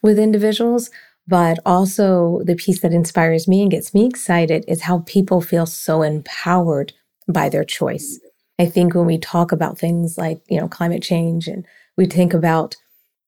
with 0.00 0.16
individuals, 0.16 0.90
but 1.26 1.58
also 1.66 2.40
the 2.44 2.54
piece 2.54 2.82
that 2.82 2.92
inspires 2.92 3.48
me 3.48 3.62
and 3.62 3.72
gets 3.72 3.92
me 3.92 4.06
excited 4.06 4.64
is 4.68 4.82
how 4.82 5.00
people 5.06 5.40
feel 5.40 5.66
so 5.66 6.02
empowered 6.02 6.92
by 7.26 7.48
their 7.48 7.64
choice. 7.64 8.20
I 8.60 8.66
think 8.66 8.94
when 8.94 9.06
we 9.06 9.18
talk 9.18 9.50
about 9.50 9.76
things 9.76 10.16
like, 10.16 10.40
you 10.48 10.60
know, 10.60 10.68
climate 10.68 11.02
change 11.02 11.48
and 11.48 11.66
we 11.96 12.06
think 12.06 12.32
about, 12.32 12.76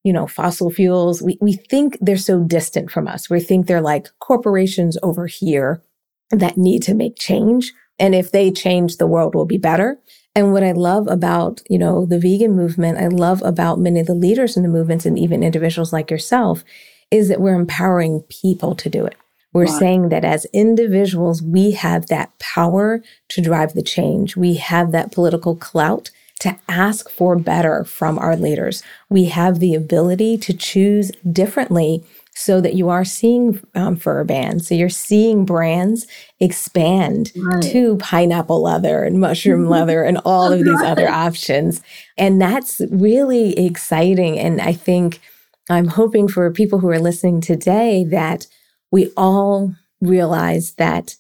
you 0.04 0.12
know, 0.12 0.28
fossil 0.28 0.70
fuels, 0.70 1.20
we, 1.20 1.38
we 1.40 1.54
think 1.54 1.98
they're 2.00 2.16
so 2.16 2.38
distant 2.44 2.92
from 2.92 3.08
us. 3.08 3.28
We 3.28 3.40
think 3.40 3.66
they're 3.66 3.80
like 3.80 4.06
corporations 4.20 4.96
over 5.02 5.26
here 5.26 5.82
that 6.30 6.56
need 6.56 6.84
to 6.84 6.94
make 6.94 7.18
change 7.18 7.72
and 7.98 8.14
if 8.14 8.30
they 8.30 8.50
change, 8.50 8.96
the 8.96 9.06
world 9.06 9.34
will 9.34 9.46
be 9.46 9.58
better. 9.58 9.98
And 10.34 10.52
what 10.52 10.62
I 10.62 10.72
love 10.72 11.08
about, 11.08 11.62
you 11.68 11.78
know, 11.78 12.06
the 12.06 12.18
vegan 12.18 12.54
movement, 12.54 12.98
I 12.98 13.08
love 13.08 13.42
about 13.42 13.80
many 13.80 14.00
of 14.00 14.06
the 14.06 14.14
leaders 14.14 14.56
in 14.56 14.62
the 14.62 14.68
movements 14.68 15.04
and 15.04 15.18
even 15.18 15.42
individuals 15.42 15.92
like 15.92 16.10
yourself 16.10 16.64
is 17.10 17.28
that 17.28 17.40
we're 17.40 17.58
empowering 17.58 18.22
people 18.28 18.74
to 18.76 18.88
do 18.88 19.04
it. 19.04 19.16
We're 19.52 19.64
right. 19.64 19.78
saying 19.78 20.08
that 20.10 20.24
as 20.24 20.46
individuals, 20.52 21.42
we 21.42 21.72
have 21.72 22.06
that 22.06 22.38
power 22.38 23.02
to 23.30 23.40
drive 23.40 23.72
the 23.72 23.82
change. 23.82 24.36
We 24.36 24.54
have 24.54 24.92
that 24.92 25.10
political 25.10 25.56
clout 25.56 26.10
to 26.40 26.56
ask 26.68 27.10
for 27.10 27.36
better 27.36 27.84
from 27.84 28.18
our 28.18 28.36
leaders. 28.36 28.82
We 29.08 29.24
have 29.26 29.58
the 29.58 29.74
ability 29.74 30.38
to 30.38 30.52
choose 30.52 31.10
differently 31.30 32.04
so 32.38 32.60
that 32.60 32.74
you 32.74 32.88
are 32.88 33.04
seeing 33.04 33.60
um, 33.74 33.96
fur 33.96 34.22
bands. 34.22 34.68
So 34.68 34.74
you're 34.76 34.88
seeing 34.88 35.44
brands 35.44 36.06
expand 36.38 37.32
right. 37.36 37.60
to 37.64 37.96
pineapple 37.96 38.62
leather 38.62 39.02
and 39.02 39.18
mushroom 39.18 39.66
leather 39.68 40.04
and 40.04 40.20
all 40.24 40.52
of 40.52 40.60
these 40.64 40.80
other 40.82 41.08
options. 41.08 41.82
And 42.16 42.40
that's 42.40 42.80
really 42.92 43.58
exciting. 43.58 44.38
And 44.38 44.60
I 44.60 44.72
think 44.72 45.20
I'm 45.68 45.88
hoping 45.88 46.28
for 46.28 46.48
people 46.52 46.78
who 46.78 46.88
are 46.90 47.00
listening 47.00 47.40
today 47.40 48.04
that 48.10 48.46
we 48.92 49.10
all 49.16 49.74
realize 50.00 50.74
that 50.74 51.16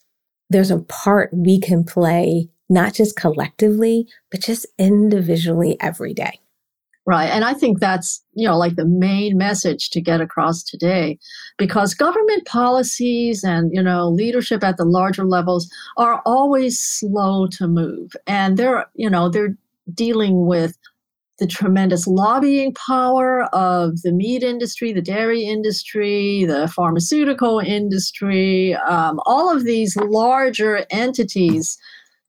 there's 0.50 0.70
a 0.70 0.78
part 0.78 1.30
we 1.34 1.58
can 1.58 1.82
play, 1.82 2.48
not 2.68 2.94
just 2.94 3.16
collectively, 3.16 4.06
but 4.30 4.40
just 4.40 4.66
individually 4.78 5.76
every 5.80 6.14
day. 6.14 6.38
Right. 7.08 7.30
And 7.30 7.42
I 7.42 7.54
think 7.54 7.80
that's, 7.80 8.22
you 8.34 8.46
know, 8.46 8.58
like 8.58 8.76
the 8.76 8.84
main 8.84 9.38
message 9.38 9.88
to 9.90 10.00
get 10.02 10.20
across 10.20 10.62
today 10.62 11.18
because 11.56 11.94
government 11.94 12.44
policies 12.44 13.42
and, 13.42 13.70
you 13.72 13.82
know, 13.82 14.10
leadership 14.10 14.62
at 14.62 14.76
the 14.76 14.84
larger 14.84 15.24
levels 15.24 15.70
are 15.96 16.20
always 16.26 16.78
slow 16.78 17.46
to 17.46 17.66
move. 17.66 18.12
And 18.26 18.58
they're, 18.58 18.84
you 18.94 19.08
know, 19.08 19.30
they're 19.30 19.56
dealing 19.94 20.44
with 20.44 20.76
the 21.38 21.46
tremendous 21.46 22.06
lobbying 22.06 22.74
power 22.74 23.44
of 23.54 24.02
the 24.02 24.12
meat 24.12 24.42
industry, 24.42 24.92
the 24.92 25.00
dairy 25.00 25.44
industry, 25.44 26.44
the 26.44 26.68
pharmaceutical 26.68 27.58
industry, 27.58 28.74
um, 28.86 29.18
all 29.24 29.50
of 29.50 29.64
these 29.64 29.96
larger 29.96 30.84
entities 30.90 31.78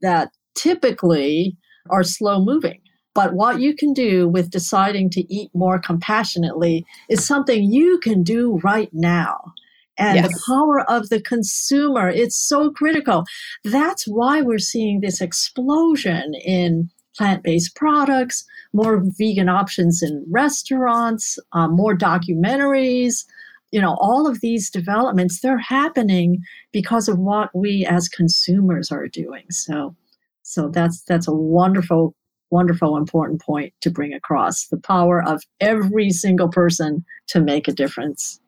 that 0.01 0.31
typically 0.55 1.57
are 1.89 2.03
slow 2.03 2.41
moving. 2.41 2.79
But 3.15 3.33
what 3.33 3.59
you 3.59 3.75
can 3.75 3.93
do 3.93 4.27
with 4.27 4.51
deciding 4.51 5.09
to 5.11 5.33
eat 5.33 5.49
more 5.53 5.79
compassionately 5.79 6.85
is 7.09 7.25
something 7.25 7.63
you 7.63 7.99
can 7.99 8.23
do 8.23 8.59
right 8.63 8.89
now. 8.93 9.53
And 9.97 10.15
yes. 10.15 10.31
the 10.31 10.41
power 10.47 10.89
of 10.89 11.09
the 11.09 11.21
consumer, 11.21 12.09
it's 12.09 12.37
so 12.37 12.71
critical. 12.71 13.25
That's 13.65 14.05
why 14.07 14.41
we're 14.41 14.57
seeing 14.57 15.01
this 15.01 15.19
explosion 15.19 16.33
in 16.35 16.89
plant 17.17 17.43
based 17.43 17.75
products, 17.75 18.45
more 18.71 19.03
vegan 19.17 19.49
options 19.49 20.01
in 20.01 20.25
restaurants, 20.29 21.37
um, 21.51 21.75
more 21.75 21.97
documentaries. 21.97 23.25
You 23.71 23.81
know, 23.81 23.97
all 23.99 24.25
of 24.25 24.39
these 24.39 24.69
developments, 24.69 25.41
they're 25.41 25.59
happening 25.59 26.39
because 26.71 27.09
of 27.09 27.19
what 27.19 27.49
we 27.53 27.85
as 27.85 28.07
consumers 28.07 28.91
are 28.91 29.07
doing. 29.07 29.43
So, 29.51 29.95
so 30.43 30.69
that's 30.69 31.01
that's 31.03 31.27
a 31.27 31.33
wonderful 31.33 32.15
wonderful, 32.51 32.97
important 32.97 33.41
point 33.41 33.73
to 33.81 33.89
bring 33.89 34.13
across 34.13 34.67
the 34.67 34.79
power 34.79 35.23
of 35.23 35.43
every 35.59 36.09
single 36.09 36.49
person 36.49 37.05
to 37.27 37.39
make 37.39 37.67
a 37.67 37.73
difference. 37.73 38.39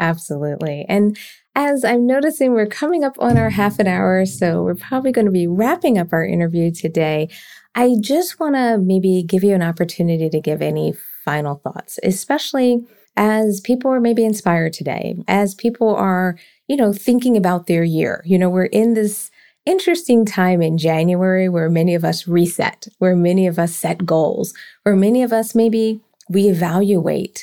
Absolutely. 0.00 0.84
And 0.88 1.16
as 1.54 1.84
I'm 1.84 2.06
noticing, 2.06 2.52
we're 2.52 2.66
coming 2.66 3.04
up 3.04 3.16
on 3.18 3.36
our 3.36 3.50
half 3.50 3.78
an 3.78 3.86
hour, 3.86 4.24
so 4.24 4.62
we're 4.62 4.74
probably 4.74 5.12
going 5.12 5.26
to 5.26 5.30
be 5.30 5.46
wrapping 5.46 5.98
up 5.98 6.08
our 6.12 6.24
interview 6.24 6.70
today. 6.70 7.28
I 7.74 7.96
just 8.00 8.40
want 8.40 8.54
to 8.54 8.78
maybe 8.78 9.22
give 9.22 9.44
you 9.44 9.54
an 9.54 9.62
opportunity 9.62 10.28
to 10.30 10.40
give 10.40 10.62
any 10.62 10.94
final 11.24 11.56
thoughts, 11.56 11.98
especially 12.02 12.86
as 13.16 13.60
people 13.60 13.90
are 13.90 14.00
maybe 14.00 14.24
inspired 14.24 14.72
today, 14.72 15.16
as 15.28 15.54
people 15.54 15.94
are, 15.94 16.38
you 16.68 16.76
know, 16.76 16.92
thinking 16.92 17.36
about 17.36 17.66
their 17.66 17.84
year. 17.84 18.22
You 18.24 18.38
know, 18.38 18.48
we're 18.48 18.64
in 18.64 18.94
this 18.94 19.30
interesting 19.64 20.24
time 20.24 20.60
in 20.62 20.78
January 20.78 21.48
where 21.48 21.70
many 21.70 21.94
of 21.94 22.04
us 22.04 22.26
reset, 22.26 22.88
where 22.98 23.16
many 23.16 23.46
of 23.46 23.58
us 23.58 23.74
set 23.74 24.04
goals, 24.04 24.54
where 24.82 24.96
many 24.96 25.22
of 25.22 25.32
us 25.32 25.54
maybe 25.54 26.00
reevaluate 26.30 27.40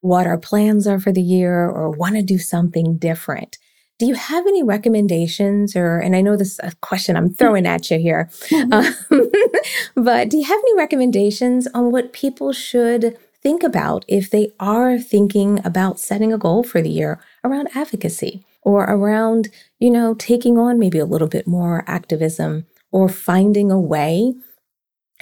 what 0.00 0.26
our 0.26 0.38
plans 0.38 0.86
are 0.86 0.98
for 0.98 1.12
the 1.12 1.22
year 1.22 1.68
or 1.68 1.90
want 1.90 2.16
to 2.16 2.22
do 2.22 2.38
something 2.38 2.96
different. 2.96 3.58
Do 3.98 4.06
you 4.06 4.14
have 4.14 4.46
any 4.46 4.62
recommendations 4.62 5.76
or, 5.76 5.98
and 5.98 6.16
I 6.16 6.22
know 6.22 6.36
this 6.36 6.52
is 6.52 6.60
a 6.62 6.74
question 6.80 7.16
I'm 7.16 7.32
throwing 7.32 7.66
at 7.66 7.90
you 7.90 7.98
here, 7.98 8.28
um, 8.72 8.94
but 9.94 10.28
do 10.28 10.38
you 10.38 10.44
have 10.44 10.58
any 10.58 10.76
recommendations 10.76 11.68
on 11.68 11.92
what 11.92 12.12
people 12.12 12.52
should 12.52 13.16
think 13.42 13.62
about 13.62 14.04
if 14.08 14.28
they 14.30 14.52
are 14.58 14.98
thinking 14.98 15.64
about 15.64 16.00
setting 16.00 16.32
a 16.32 16.38
goal 16.38 16.64
for 16.64 16.82
the 16.82 16.90
year 16.90 17.20
around 17.44 17.68
advocacy? 17.74 18.44
Or 18.62 18.84
around, 18.84 19.48
you 19.78 19.90
know, 19.90 20.14
taking 20.14 20.58
on 20.58 20.78
maybe 20.78 20.98
a 20.98 21.06
little 21.06 21.28
bit 21.28 21.46
more 21.46 21.84
activism 21.86 22.66
or 22.90 23.08
finding 23.08 23.70
a 23.70 23.80
way 23.80 24.32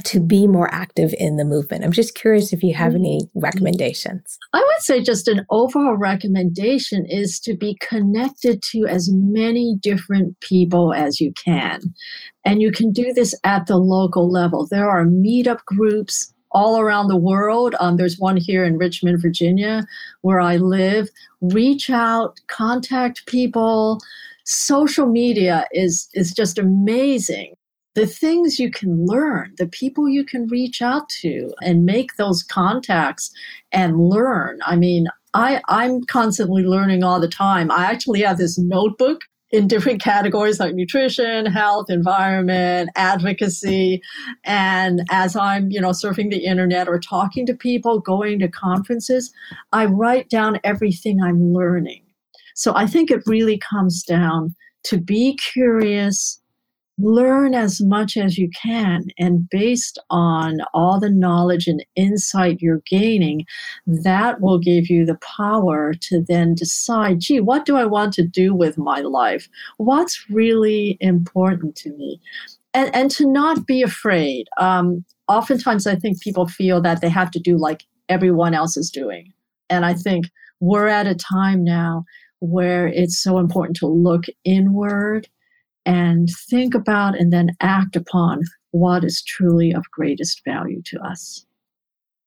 to 0.05 0.20
be 0.20 0.46
more 0.46 0.72
active 0.72 1.14
in 1.18 1.37
the 1.37 1.44
movement. 1.44 1.85
I'm 1.85 1.92
just 1.92 2.14
curious 2.14 2.53
if 2.53 2.62
you 2.62 2.74
have 2.74 2.94
any 2.94 3.20
mm-hmm. 3.22 3.40
recommendations. 3.40 4.38
I 4.53 4.59
would 4.59 4.83
say 4.83 5.03
just 5.03 5.29
an 5.29 5.44
overall 5.50 5.96
recommendation 5.96 7.07
is 7.07 7.38
to 7.40 7.57
be 7.57 7.76
connected 7.81 8.62
to 8.72 8.87
as 8.87 9.11
many 9.12 9.76
different 9.81 10.40
people 10.40 10.94
as 10.94 11.20
you 11.20 11.33
can. 11.44 11.81
And 12.44 12.62
you 12.62 12.72
can 12.72 12.92
do 12.92 13.12
this 13.12 13.35
at 13.44 13.66
the 13.66 13.76
local 13.76 14.31
level. 14.31 14.66
There 14.70 14.88
are 14.88 15.05
meetup 15.05 15.64
groups 15.66 16.33
all 16.52 16.78
around 16.80 17.08
the 17.08 17.16
world. 17.16 17.74
Um, 17.80 17.96
there's 17.96 18.18
one 18.18 18.36
here 18.36 18.64
in 18.64 18.78
Richmond, 18.78 19.20
Virginia, 19.22 19.86
where 20.22 20.40
I 20.40 20.56
live. 20.56 21.08
Reach 21.40 21.90
out, 21.90 22.40
contact 22.48 23.26
people. 23.26 24.00
Social 24.44 25.06
media 25.06 25.66
is 25.72 26.08
is 26.14 26.32
just 26.32 26.58
amazing. 26.58 27.54
the 27.94 28.06
things 28.06 28.58
you 28.58 28.70
can 28.70 29.04
learn, 29.06 29.52
the 29.58 29.66
people 29.66 30.08
you 30.08 30.24
can 30.24 30.46
reach 30.48 30.80
out 30.80 31.08
to 31.08 31.52
and 31.62 31.84
make 31.84 32.16
those 32.16 32.42
contacts 32.42 33.30
and 33.72 34.08
learn. 34.08 34.60
I 34.64 34.76
mean, 34.76 35.08
I, 35.34 35.60
I'm 35.68 36.04
constantly 36.04 36.62
learning 36.62 37.02
all 37.04 37.20
the 37.20 37.28
time. 37.28 37.70
I 37.70 37.84
actually 37.90 38.22
have 38.22 38.38
this 38.38 38.58
notebook 38.58 39.22
in 39.52 39.66
different 39.66 40.00
categories 40.00 40.60
like 40.60 40.74
nutrition, 40.74 41.46
health, 41.46 41.90
environment, 41.90 42.90
advocacy. 42.96 44.00
And 44.44 45.02
as 45.10 45.36
I'm, 45.36 45.70
you 45.70 45.80
know, 45.80 45.90
surfing 45.90 46.30
the 46.30 46.44
internet 46.44 46.88
or 46.88 46.98
talking 46.98 47.46
to 47.46 47.54
people, 47.54 48.00
going 48.00 48.38
to 48.40 48.48
conferences, 48.48 49.32
I 49.72 49.86
write 49.86 50.28
down 50.28 50.60
everything 50.62 51.20
I'm 51.22 51.52
learning. 51.52 52.02
So 52.54 52.74
I 52.76 52.86
think 52.86 53.10
it 53.10 53.22
really 53.26 53.58
comes 53.58 54.02
down 54.02 54.54
to 54.84 54.98
be 54.98 55.36
curious, 55.36 56.39
learn 57.00 57.54
as 57.54 57.80
much 57.80 58.16
as 58.16 58.38
you 58.38 58.50
can. 58.50 59.08
And 59.18 59.48
based 59.48 59.98
on 60.10 60.58
all 60.74 61.00
the 61.00 61.10
knowledge 61.10 61.66
and 61.66 61.84
insight 61.96 62.60
you're 62.60 62.82
gaining, 62.86 63.46
that 63.86 64.40
will 64.40 64.58
give 64.58 64.88
you 64.88 65.04
the 65.06 65.18
power 65.36 65.94
to 65.94 66.22
then 66.22 66.54
decide 66.54 67.20
gee, 67.20 67.40
what 67.40 67.64
do 67.64 67.76
I 67.76 67.84
want 67.84 68.12
to 68.14 68.26
do 68.26 68.54
with 68.54 68.78
my 68.78 69.00
life? 69.00 69.48
What's 69.78 70.28
really 70.30 70.96
important 71.00 71.76
to 71.76 71.90
me? 71.92 72.20
And, 72.72 72.94
and 72.94 73.10
to 73.12 73.26
not 73.26 73.66
be 73.66 73.82
afraid. 73.82 74.48
Um, 74.56 75.04
oftentimes, 75.26 75.86
I 75.86 75.96
think 75.96 76.20
people 76.20 76.46
feel 76.46 76.80
that 76.82 77.00
they 77.00 77.08
have 77.08 77.30
to 77.32 77.40
do 77.40 77.56
like 77.56 77.84
everyone 78.08 78.54
else 78.54 78.76
is 78.76 78.90
doing. 78.90 79.32
And 79.68 79.84
I 79.84 79.94
think 79.94 80.26
we're 80.60 80.88
at 80.88 81.06
a 81.06 81.14
time 81.14 81.64
now 81.64 82.04
where 82.40 82.88
it's 82.88 83.20
so 83.20 83.38
important 83.38 83.76
to 83.76 83.86
look 83.86 84.24
inward 84.44 85.28
and 85.90 86.31
think 86.48 86.72
about 86.72 87.18
and 87.18 87.33
then 87.33 87.50
act 87.61 87.96
upon 87.96 88.44
what 88.70 89.03
is 89.03 89.22
truly 89.22 89.72
of 89.72 89.90
greatest 89.90 90.40
value 90.44 90.81
to 90.85 91.00
us. 91.00 91.44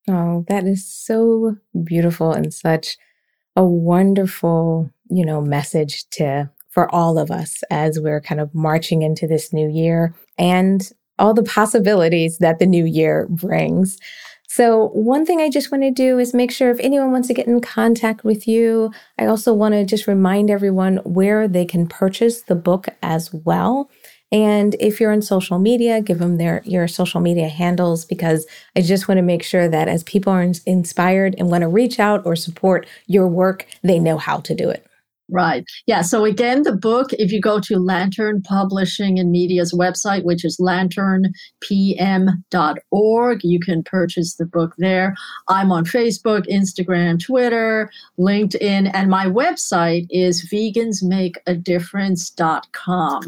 Oh, 0.10 0.44
that 0.50 0.66
is 0.66 0.86
so 0.86 1.56
beautiful 1.82 2.34
and 2.34 2.54
such 2.54 2.98
a 3.56 3.64
wonderful, 3.64 4.92
you 5.10 5.26
know, 5.26 5.40
message 5.40 6.04
to 6.10 6.50
for 6.72 6.94
all 6.94 7.18
of 7.18 7.32
us 7.32 7.64
as 7.72 8.02
we're 8.02 8.20
kind 8.20 8.42
of 8.42 8.54
marching 8.54 9.02
into 9.02 9.28
this 9.28 9.54
new 9.54 9.70
year 9.70 10.14
and 10.38 10.92
all 11.18 11.34
the 11.34 11.44
possibilities 11.44 12.40
that 12.40 12.60
the 12.60 12.66
new 12.66 12.84
year 12.84 13.28
brings. 13.30 13.98
So, 14.48 14.90
one 14.90 15.26
thing 15.26 15.42
I 15.42 15.50
just 15.50 15.72
want 15.72 15.84
to 15.84 15.92
do 15.92 16.20
is 16.20 16.34
make 16.34 16.52
sure 16.52 16.70
if 16.70 16.80
anyone 16.80 17.12
wants 17.12 17.28
to 17.30 17.34
get 17.34 17.48
in 17.48 17.60
contact 17.62 18.24
with 18.24 18.48
you, 18.48 18.92
I 19.18 19.26
also 19.26 19.54
want 19.54 19.74
to 19.74 19.86
just 19.86 20.06
remind 20.06 20.52
everyone 20.52 20.98
where 20.98 21.48
they 21.48 21.66
can 21.66 21.88
purchase 21.88 22.44
the 22.44 22.56
book 22.56 22.88
as 23.02 23.34
well. 23.34 23.90
And 24.32 24.76
if 24.80 25.00
you're 25.00 25.12
on 25.12 25.22
social 25.22 25.60
media, 25.60 26.02
give 26.02 26.20
them 26.20 26.38
their 26.38 26.62
your 26.66 26.88
social 26.88 27.22
media 27.22 27.48
handles 27.48 28.04
because 28.04 28.48
I 28.76 28.82
just 28.82 29.08
want 29.08 29.20
to 29.20 29.24
make 29.24 29.44
sure 29.44 29.68
that 29.70 29.88
as 29.88 30.04
people 30.04 30.34
are 30.34 30.52
inspired 30.66 31.36
and 31.38 31.50
want 31.50 31.62
to 31.62 31.68
reach 31.68 32.00
out 32.00 32.26
or 32.26 32.36
support 32.36 32.88
your 33.06 33.28
work, 33.28 33.68
they 33.84 34.00
know 34.00 34.18
how 34.18 34.38
to 34.38 34.56
do 34.56 34.70
it. 34.70 34.86
Right. 35.30 35.64
Yeah. 35.88 36.02
So 36.02 36.26
again, 36.26 36.64
the 36.64 36.76
book, 36.76 37.14
if 37.14 37.32
you 37.32 37.40
go 37.40 37.62
to 37.62 37.80
Lantern 37.80 38.42
Publishing 38.42 39.18
and 39.18 39.32
Media's 39.32 39.72
website, 39.74 40.26
which 40.26 40.44
is 40.44 40.58
lanternpm.org, 40.58 43.44
you 43.44 43.60
can 43.60 43.84
purchase 43.84 44.36
the 44.36 44.46
book 44.46 44.74
there. 44.78 45.16
I'm 45.48 45.72
on 45.72 45.86
Facebook, 45.86 46.46
Instagram, 46.48 47.24
Twitter, 47.24 47.90
LinkedIn, 48.20 48.92
and 48.94 49.10
my 49.10 49.28
website 49.28 50.08
is 50.10 50.46
vegansmakeadifference.com. 50.52 53.22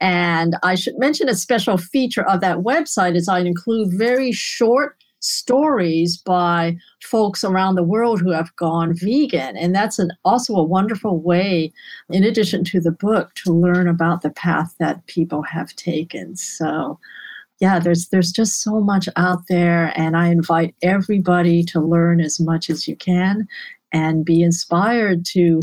And 0.00 0.56
I 0.62 0.76
should 0.76 0.98
mention 0.98 1.28
a 1.28 1.34
special 1.34 1.76
feature 1.76 2.26
of 2.26 2.40
that 2.40 2.56
website 2.58 3.16
is 3.16 3.28
I 3.28 3.40
include 3.40 3.92
very 3.92 4.32
short 4.32 4.96
stories 5.20 6.16
by 6.16 6.76
folks 7.02 7.44
around 7.44 7.74
the 7.74 7.82
world 7.82 8.20
who 8.20 8.30
have 8.30 8.54
gone 8.56 8.94
vegan. 8.94 9.56
And 9.56 9.74
that's 9.74 9.98
an, 9.98 10.10
also 10.24 10.54
a 10.54 10.62
wonderful 10.62 11.20
way, 11.20 11.72
in 12.10 12.24
addition 12.24 12.64
to 12.64 12.80
the 12.80 12.92
book, 12.92 13.34
to 13.44 13.52
learn 13.52 13.88
about 13.88 14.22
the 14.22 14.30
path 14.30 14.74
that 14.78 15.06
people 15.06 15.42
have 15.42 15.74
taken. 15.76 16.36
So, 16.36 16.98
yeah, 17.60 17.78
there's 17.78 18.08
there's 18.08 18.30
just 18.30 18.62
so 18.62 18.80
much 18.80 19.08
out 19.16 19.40
there, 19.48 19.92
and 19.96 20.16
I 20.16 20.28
invite 20.28 20.76
everybody 20.82 21.64
to 21.64 21.80
learn 21.80 22.20
as 22.20 22.38
much 22.38 22.70
as 22.70 22.86
you 22.86 22.94
can 22.94 23.48
and 23.92 24.24
be 24.24 24.42
inspired 24.42 25.24
to 25.32 25.60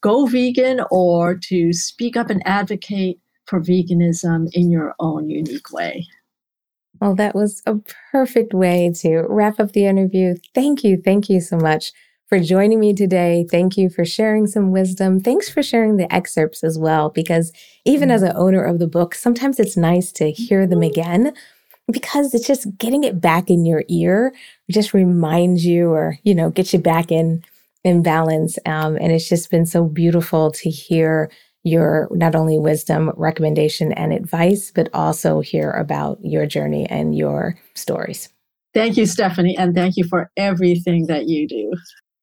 go 0.00 0.26
vegan 0.26 0.80
or 0.90 1.34
to 1.34 1.72
speak 1.72 2.16
up 2.16 2.28
and 2.28 2.46
advocate 2.46 3.18
for 3.46 3.60
veganism 3.60 4.48
in 4.52 4.70
your 4.70 4.94
own 5.00 5.30
unique 5.30 5.72
way. 5.72 6.06
Well, 7.00 7.14
that 7.16 7.34
was 7.34 7.62
a 7.66 7.76
perfect 8.12 8.52
way 8.54 8.92
to 9.00 9.20
wrap 9.28 9.60
up 9.60 9.72
the 9.72 9.86
interview. 9.86 10.34
Thank 10.54 10.82
you. 10.84 11.00
Thank 11.02 11.28
you 11.28 11.40
so 11.40 11.56
much 11.56 11.92
for 12.28 12.40
joining 12.40 12.80
me 12.80 12.92
today. 12.92 13.46
Thank 13.50 13.76
you 13.76 13.88
for 13.88 14.04
sharing 14.04 14.46
some 14.46 14.70
wisdom. 14.70 15.20
Thanks 15.20 15.48
for 15.48 15.62
sharing 15.62 15.96
the 15.96 16.12
excerpts 16.12 16.62
as 16.62 16.78
well, 16.78 17.08
because 17.10 17.52
even 17.84 18.10
as 18.10 18.22
an 18.22 18.32
owner 18.36 18.62
of 18.62 18.78
the 18.78 18.86
book, 18.86 19.14
sometimes 19.14 19.58
it's 19.58 19.76
nice 19.76 20.12
to 20.12 20.30
hear 20.30 20.66
them 20.66 20.82
again 20.82 21.32
because 21.90 22.34
it's 22.34 22.46
just 22.46 22.66
getting 22.76 23.02
it 23.04 23.20
back 23.20 23.48
in 23.48 23.64
your 23.64 23.82
ear 23.88 24.34
just 24.70 24.92
reminds 24.92 25.64
you 25.64 25.88
or, 25.88 26.18
you 26.22 26.34
know, 26.34 26.50
gets 26.50 26.72
you 26.72 26.78
back 26.78 27.10
in 27.10 27.42
in 27.84 28.02
balance. 28.02 28.58
Um, 28.66 28.96
and 28.96 29.12
it's 29.12 29.28
just 29.28 29.50
been 29.50 29.64
so 29.64 29.84
beautiful 29.84 30.50
to 30.50 30.68
hear 30.68 31.30
your 31.68 32.08
not 32.10 32.34
only 32.34 32.58
wisdom, 32.58 33.12
recommendation, 33.16 33.92
and 33.92 34.12
advice, 34.12 34.72
but 34.74 34.88
also 34.94 35.40
hear 35.40 35.70
about 35.72 36.18
your 36.22 36.46
journey 36.46 36.86
and 36.86 37.16
your 37.16 37.58
stories. 37.74 38.28
Thank 38.74 38.96
you, 38.96 39.06
Stephanie, 39.06 39.56
and 39.56 39.74
thank 39.74 39.96
you 39.96 40.04
for 40.04 40.30
everything 40.36 41.06
that 41.06 41.28
you 41.28 41.48
do. 41.48 41.72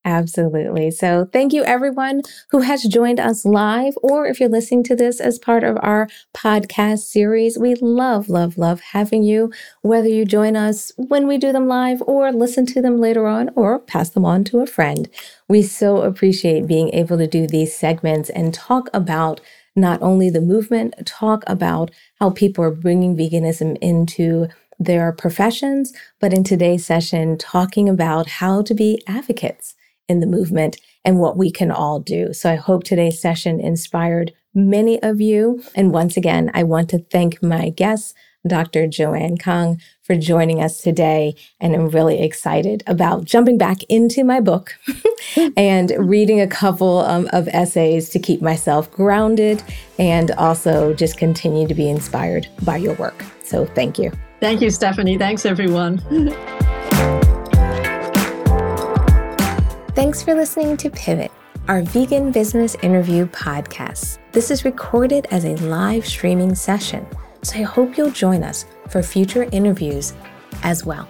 Absolutely. 0.07 0.91
So, 0.91 1.27
thank 1.33 1.51
you 1.51 1.63
everyone 1.63 2.21
who 2.51 2.59
has 2.59 2.83
joined 2.83 3.19
us 3.19 3.43
live, 3.43 3.97
or 4.03 4.27
if 4.27 4.39
you're 4.39 4.49
listening 4.49 4.83
to 4.83 4.95
this 4.95 5.19
as 5.19 5.39
part 5.39 5.63
of 5.63 5.77
our 5.81 6.07
podcast 6.35 6.99
series. 6.99 7.57
We 7.57 7.73
love, 7.75 8.29
love, 8.29 8.55
love 8.55 8.81
having 8.81 9.23
you, 9.23 9.51
whether 9.81 10.07
you 10.07 10.23
join 10.23 10.55
us 10.55 10.91
when 10.97 11.25
we 11.27 11.39
do 11.39 11.51
them 11.51 11.67
live 11.67 12.03
or 12.05 12.31
listen 12.31 12.67
to 12.67 12.83
them 12.83 12.99
later 12.99 13.25
on 13.25 13.49
or 13.55 13.79
pass 13.79 14.11
them 14.11 14.25
on 14.25 14.43
to 14.45 14.59
a 14.59 14.67
friend. 14.67 15.09
We 15.49 15.63
so 15.63 16.01
appreciate 16.03 16.67
being 16.67 16.89
able 16.93 17.17
to 17.17 17.25
do 17.27 17.47
these 17.47 17.75
segments 17.75 18.29
and 18.29 18.53
talk 18.53 18.89
about 18.93 19.41
not 19.75 20.01
only 20.03 20.29
the 20.29 20.39
movement, 20.41 20.93
talk 21.05 21.43
about 21.47 21.89
how 22.19 22.29
people 22.29 22.63
are 22.63 22.71
bringing 22.71 23.17
veganism 23.17 23.75
into 23.81 24.47
their 24.79 25.11
professions, 25.13 25.93
but 26.19 26.33
in 26.33 26.43
today's 26.43 26.85
session, 26.85 27.37
talking 27.37 27.89
about 27.89 28.27
how 28.27 28.61
to 28.61 28.73
be 28.73 29.01
advocates 29.07 29.74
in 30.07 30.19
the 30.19 30.27
movement 30.27 30.77
and 31.03 31.19
what 31.19 31.37
we 31.37 31.51
can 31.51 31.71
all 31.71 31.99
do. 31.99 32.33
So 32.33 32.51
I 32.51 32.55
hope 32.55 32.83
today's 32.83 33.21
session 33.21 33.59
inspired 33.59 34.33
many 34.53 35.01
of 35.03 35.21
you. 35.21 35.61
And 35.75 35.91
once 35.91 36.17
again, 36.17 36.49
I 36.53 36.63
want 36.63 36.89
to 36.91 36.99
thank 36.99 37.43
my 37.43 37.69
guests, 37.69 38.13
Dr. 38.47 38.87
Joanne 38.87 39.37
Kong, 39.37 39.79
for 40.03 40.15
joining 40.15 40.61
us 40.61 40.81
today. 40.81 41.35
And 41.59 41.75
I'm 41.75 41.89
really 41.89 42.21
excited 42.21 42.83
about 42.87 43.25
jumping 43.25 43.57
back 43.57 43.83
into 43.89 44.23
my 44.23 44.39
book 44.39 44.77
and 45.57 45.91
reading 45.97 46.39
a 46.39 46.47
couple 46.47 46.99
um, 46.99 47.27
of 47.33 47.47
essays 47.49 48.09
to 48.09 48.19
keep 48.19 48.41
myself 48.41 48.89
grounded 48.91 49.63
and 49.99 50.31
also 50.31 50.93
just 50.93 51.17
continue 51.17 51.67
to 51.67 51.73
be 51.73 51.89
inspired 51.89 52.47
by 52.63 52.77
your 52.77 52.93
work. 52.95 53.23
So 53.43 53.65
thank 53.65 53.99
you. 53.99 54.11
Thank 54.39 54.61
you, 54.61 54.69
Stephanie. 54.69 55.17
Thanks, 55.17 55.45
everyone. 55.45 56.01
Thanks 59.95 60.21
for 60.21 60.35
listening 60.35 60.75
to 60.77 60.89
Pivot, 60.89 61.31
our 61.69 61.81
vegan 61.81 62.29
business 62.29 62.75
interview 62.81 63.27
podcast. 63.27 64.17
This 64.33 64.51
is 64.51 64.65
recorded 64.65 65.25
as 65.31 65.45
a 65.45 65.55
live 65.55 66.05
streaming 66.05 66.53
session, 66.53 67.07
so 67.43 67.59
I 67.59 67.61
hope 67.61 67.97
you'll 67.97 68.11
join 68.11 68.43
us 68.43 68.65
for 68.89 69.01
future 69.01 69.47
interviews 69.53 70.13
as 70.63 70.85
well. 70.85 71.07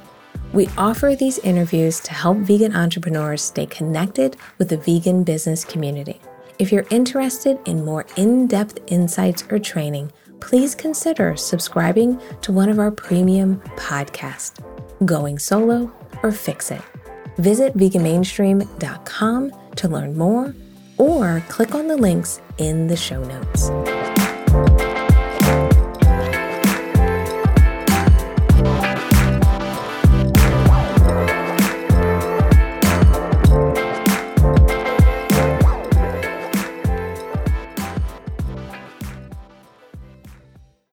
We 0.53 0.69
offer 0.77 1.15
these 1.15 1.39
interviews 1.39 1.99
to 2.01 2.13
help 2.13 2.37
vegan 2.37 2.75
entrepreneurs 2.75 3.41
stay 3.41 3.65
connected 3.65 4.37
with 4.59 4.69
the 4.69 4.77
vegan 4.77 5.23
business 5.23 5.65
community. 5.65 6.21
If 6.59 6.71
you're 6.71 6.85
interested 6.91 7.57
in 7.65 7.83
more 7.83 8.05
in 8.17 8.45
depth 8.45 8.77
insights 8.85 9.45
or 9.49 9.57
training, 9.57 10.11
please 10.41 10.75
consider 10.75 11.35
subscribing 11.35 12.21
to 12.41 12.51
one 12.51 12.69
of 12.69 12.77
our 12.77 12.91
premium 12.91 13.61
podcasts, 13.77 14.63
Going 15.07 15.39
Solo 15.39 15.91
or 16.21 16.31
Fix 16.31 16.69
It. 16.69 16.83
Visit 17.37 17.77
veganmainstream.com 17.77 19.51
to 19.75 19.87
learn 19.87 20.17
more 20.17 20.55
or 20.97 21.43
click 21.49 21.75
on 21.75 21.87
the 21.87 21.97
links 21.97 22.41
in 22.57 22.87
the 22.87 22.95
show 22.95 23.23
notes. 23.23 23.69